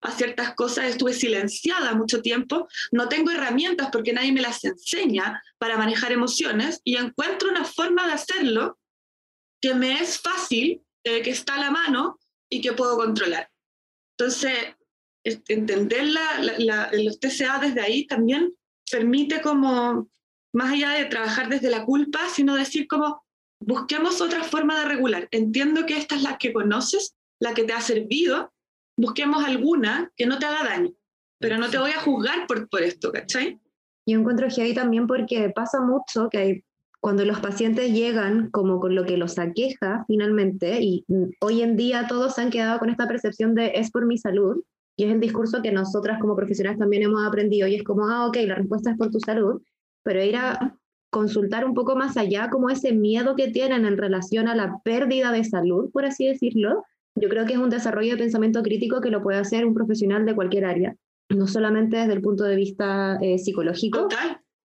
[0.00, 5.40] a ciertas cosas, estuve silenciada mucho tiempo, no tengo herramientas porque nadie me las enseña
[5.56, 8.80] para manejar emociones y encuentro una forma de hacerlo
[9.60, 12.18] que me es fácil, eh, que está a la mano
[12.50, 13.48] y que puedo controlar.
[14.18, 14.74] Entonces,
[15.22, 18.52] entender la, la, los TCA desde ahí también
[18.90, 20.08] permite como,
[20.56, 23.22] más allá de trabajar desde la culpa, sino decir como,
[23.60, 25.28] busquemos otra forma de regular.
[25.30, 28.52] Entiendo que esta es la que conoces, la que te ha servido,
[28.96, 30.92] busquemos alguna que no te haga daño,
[31.38, 33.60] pero no te voy a juzgar por, por esto, ¿cachai?
[34.06, 36.64] Yo encuentro que ahí también porque pasa mucho que hay,
[37.00, 41.04] cuando los pacientes llegan como con lo que los aqueja finalmente, y
[41.40, 44.62] hoy en día todos han quedado con esta percepción de es por mi salud,
[44.96, 48.26] y es el discurso que nosotras como profesionales también hemos aprendido, y es como, ah,
[48.26, 49.60] ok, la respuesta es por tu salud,
[50.06, 50.78] pero ir a
[51.10, 55.32] consultar un poco más allá como ese miedo que tienen en relación a la pérdida
[55.32, 56.84] de salud, por así decirlo,
[57.16, 60.24] yo creo que es un desarrollo de pensamiento crítico que lo puede hacer un profesional
[60.24, 60.94] de cualquier área,
[61.28, 64.06] no solamente desde el punto de vista eh, psicológico,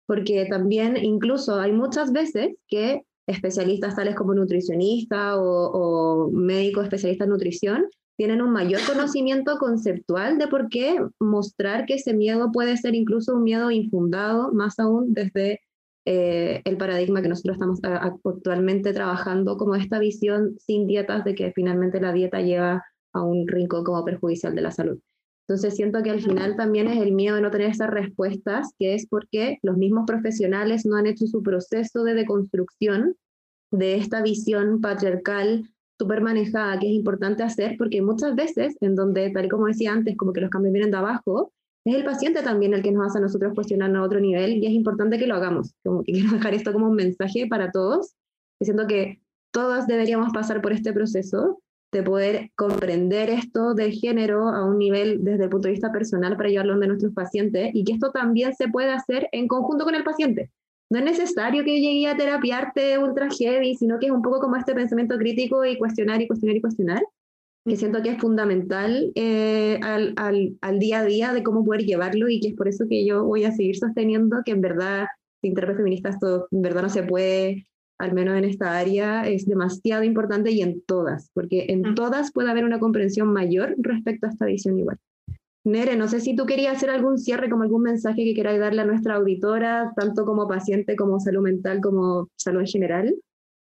[0.07, 7.27] porque también incluso hay muchas veces que especialistas tales como nutricionista o, o médicos especialistas
[7.27, 7.87] en nutrición
[8.19, 13.35] tienen un mayor conocimiento conceptual de por qué mostrar que ese miedo puede ser incluso
[13.35, 15.61] un miedo infundado, más aún desde
[16.05, 21.53] eh, el paradigma que nosotros estamos actualmente trabajando, como esta visión sin dietas de que
[21.53, 24.99] finalmente la dieta lleva a un rincón como perjudicial de la salud.
[25.47, 28.95] Entonces siento que al final también es el miedo de no tener esas respuestas, que
[28.95, 33.15] es porque los mismos profesionales no han hecho su proceso de deconstrucción
[33.71, 39.31] de esta visión patriarcal súper manejada que es importante hacer, porque muchas veces en donde,
[39.31, 41.53] tal y como decía antes, como que los cambios vienen de abajo,
[41.85, 44.67] es el paciente también el que nos hace a nosotros cuestionarnos a otro nivel y
[44.67, 45.75] es importante que lo hagamos.
[45.85, 48.15] Como que quiero dejar esto como un mensaje para todos,
[48.61, 49.21] diciendo que
[49.51, 55.25] todas deberíamos pasar por este proceso de poder comprender esto del género a un nivel
[55.25, 58.55] desde el punto de vista personal para llevarlo a nuestros pacientes y que esto también
[58.55, 60.51] se puede hacer en conjunto con el paciente
[60.91, 64.57] no es necesario que llegue a terapiarte ultra heavy, sino que es un poco como
[64.57, 67.03] este pensamiento crítico y cuestionar y cuestionar y cuestionar,
[67.67, 71.85] que siento que es fundamental eh, al, al, al, día a día de cómo poder
[71.85, 75.07] llevarlo y que es por eso que yo voy a seguir sosteniendo que en verdad,
[75.43, 77.67] sin terapia feminista, esto en verdad no se puede,
[77.99, 82.51] al menos en esta área, es demasiado importante y en todas, porque en todas puede
[82.51, 84.99] haber una comprensión mayor respecto a esta visión igual.
[85.71, 88.83] Nere, no sé si tú querías hacer algún cierre, como algún mensaje que queráis darle
[88.83, 93.15] a nuestra auditora, tanto como paciente, como salud mental, como salud en general.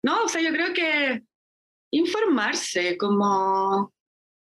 [0.02, 1.22] No, o sea, yo creo que
[1.92, 3.92] informarse, como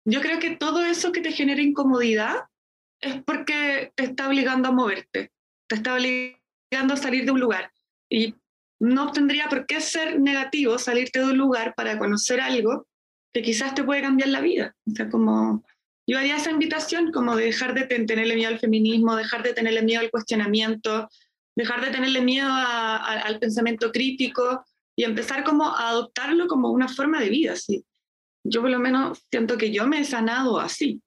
[0.06, 2.46] yo creo que todo eso que te genera incomodidad
[3.00, 5.32] es porque te está obligando a moverte,
[5.68, 7.72] te está obligando a salir de un lugar.
[8.10, 8.36] Y
[8.80, 12.88] no tendría por qué ser negativo salirte de un lugar para conocer algo
[13.34, 14.76] que quizás te puede cambiar la vida.
[14.88, 15.64] O sea, como
[16.06, 19.82] yo haría esa invitación como de dejar de tenerle miedo al feminismo, dejar de tenerle
[19.84, 21.10] miedo al cuestionamiento,
[21.56, 27.20] dejar de tenerle miedo al pensamiento crítico y empezar como a adoptarlo como una forma
[27.20, 27.56] de vida.
[27.56, 27.86] ¿sí?
[28.44, 31.02] Yo por lo menos siento que yo me he sanado así,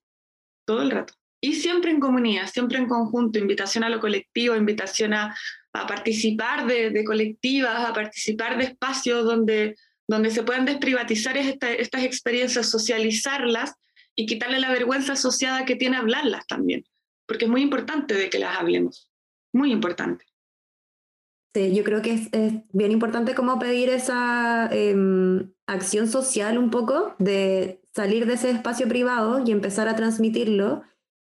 [0.67, 1.15] todo el rato.
[1.43, 5.37] Y siempre en comunidad, siempre en conjunto, invitación a lo colectivo, invitación a,
[5.75, 9.77] a participar de, de, colectivas, a participar de espacios donde,
[10.09, 13.75] donde se puedan desprivatizar esta, estas experiencias, socializarlas
[14.17, 16.85] y quitarle la vergüenza asociada que tiene hablarlas también,
[17.27, 19.13] porque es muy importante de que las hablemos,
[19.53, 20.25] muy importante.
[21.55, 22.29] Sí, yo creo que es,
[22.73, 28.89] bien importante como pedir esa em, acción social un poco, de salir de ese espacio
[28.89, 30.83] privado y empezar a transmitirlo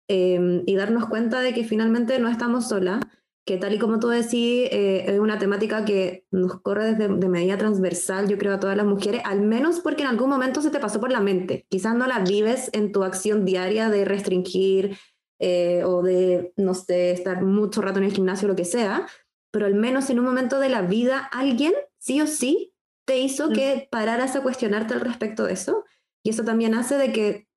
[0.08, 3.00] em, y darnos cuenta de que finalmente no estamos solas
[3.44, 7.28] que tal y como tú decís, eh, es una temática que nos corre desde de
[7.28, 10.70] medida transversal, yo creo, a todas las mujeres, al menos porque en algún momento se
[10.70, 11.66] te pasó por la mente.
[11.68, 14.96] Quizás no la vives en tu acción diaria de restringir
[15.40, 19.06] eh, o de, no sé, estar mucho rato en el gimnasio o lo que sea,
[19.50, 22.72] pero al menos en un momento de la vida alguien, sí o sí,
[23.04, 23.52] te hizo mm.
[23.52, 25.84] que pararas a cuestionarte al respecto de eso.
[26.24, 27.48] Y eso también hace de que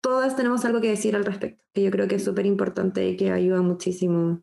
[0.00, 3.16] todas tenemos algo que decir al respecto, que yo creo que es súper importante y
[3.16, 4.42] que ayuda muchísimo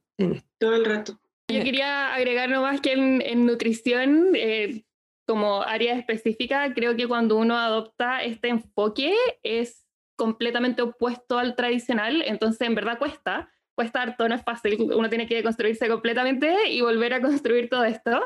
[0.60, 1.20] todo el rato.
[1.50, 4.86] Yo quería agregar nomás que en, nutrición, eh,
[5.28, 9.86] como área específica, creo que cuando uno adopta este enfoque es
[10.16, 15.28] completamente opuesto al tradicional, entonces en verdad cuesta, cuesta harto, no es fácil, uno tiene
[15.28, 18.22] que construirse completamente y volver a construir todo esto,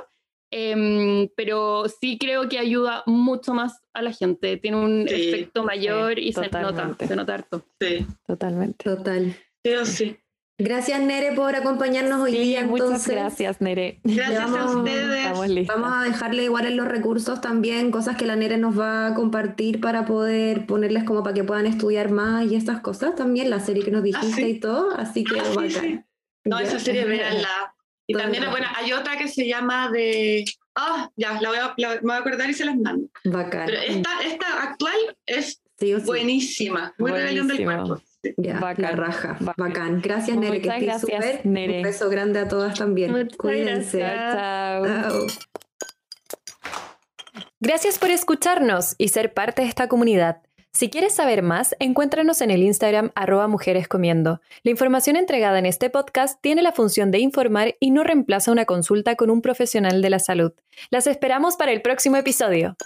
[0.51, 6.19] em, pero sí creo que ayuda mucho más a la gente, tiene un efecto mayor
[6.19, 7.65] y se nota, se nota harto.
[7.79, 8.83] Sí, totalmente.
[8.83, 9.35] Total.
[9.63, 10.17] Sí, sí.
[10.59, 12.65] Gracias, Nere, por acompañarnos hoy día.
[12.65, 13.99] Muchas gracias, Nere.
[14.03, 15.67] Gracias a ustedes.
[15.67, 19.13] Vamos a dejarle igual en los recursos también cosas que la Nere nos va a
[19.13, 23.59] compartir para poder ponerles como para que puedan estudiar más y estas cosas también, la
[23.59, 24.95] serie que nos ah, dijiste y todo.
[24.97, 26.03] Así que ah,
[26.43, 27.75] No, esa serie, véanla.
[28.07, 30.45] Y también, bueno, hay otra que se llama de.
[30.75, 33.07] Ah, ya, la voy, a, me voy a acordar y se las mando.
[33.25, 33.65] Bacán.
[33.65, 35.61] Pero esta, esta actual es
[36.05, 36.93] buenísima.
[36.97, 38.01] Muy rebelión del cuerpo.
[38.37, 39.37] Ya, la raja.
[39.57, 40.01] Bacán.
[40.01, 41.41] Gracias, Nere, que estés súper.
[41.43, 43.29] Un beso grande a todas también.
[43.37, 43.99] Cuídense.
[43.99, 45.27] Chao.
[47.59, 50.41] Gracias por escucharnos y ser parte de esta comunidad.
[50.77, 54.41] Si quieres saber más, encuéntranos en el Instagram arroba mujerescomiendo.
[54.61, 58.65] La información entregada en este podcast tiene la función de informar y no reemplaza una
[58.65, 60.51] consulta con un profesional de la salud.
[60.91, 62.77] Las esperamos para el próximo episodio.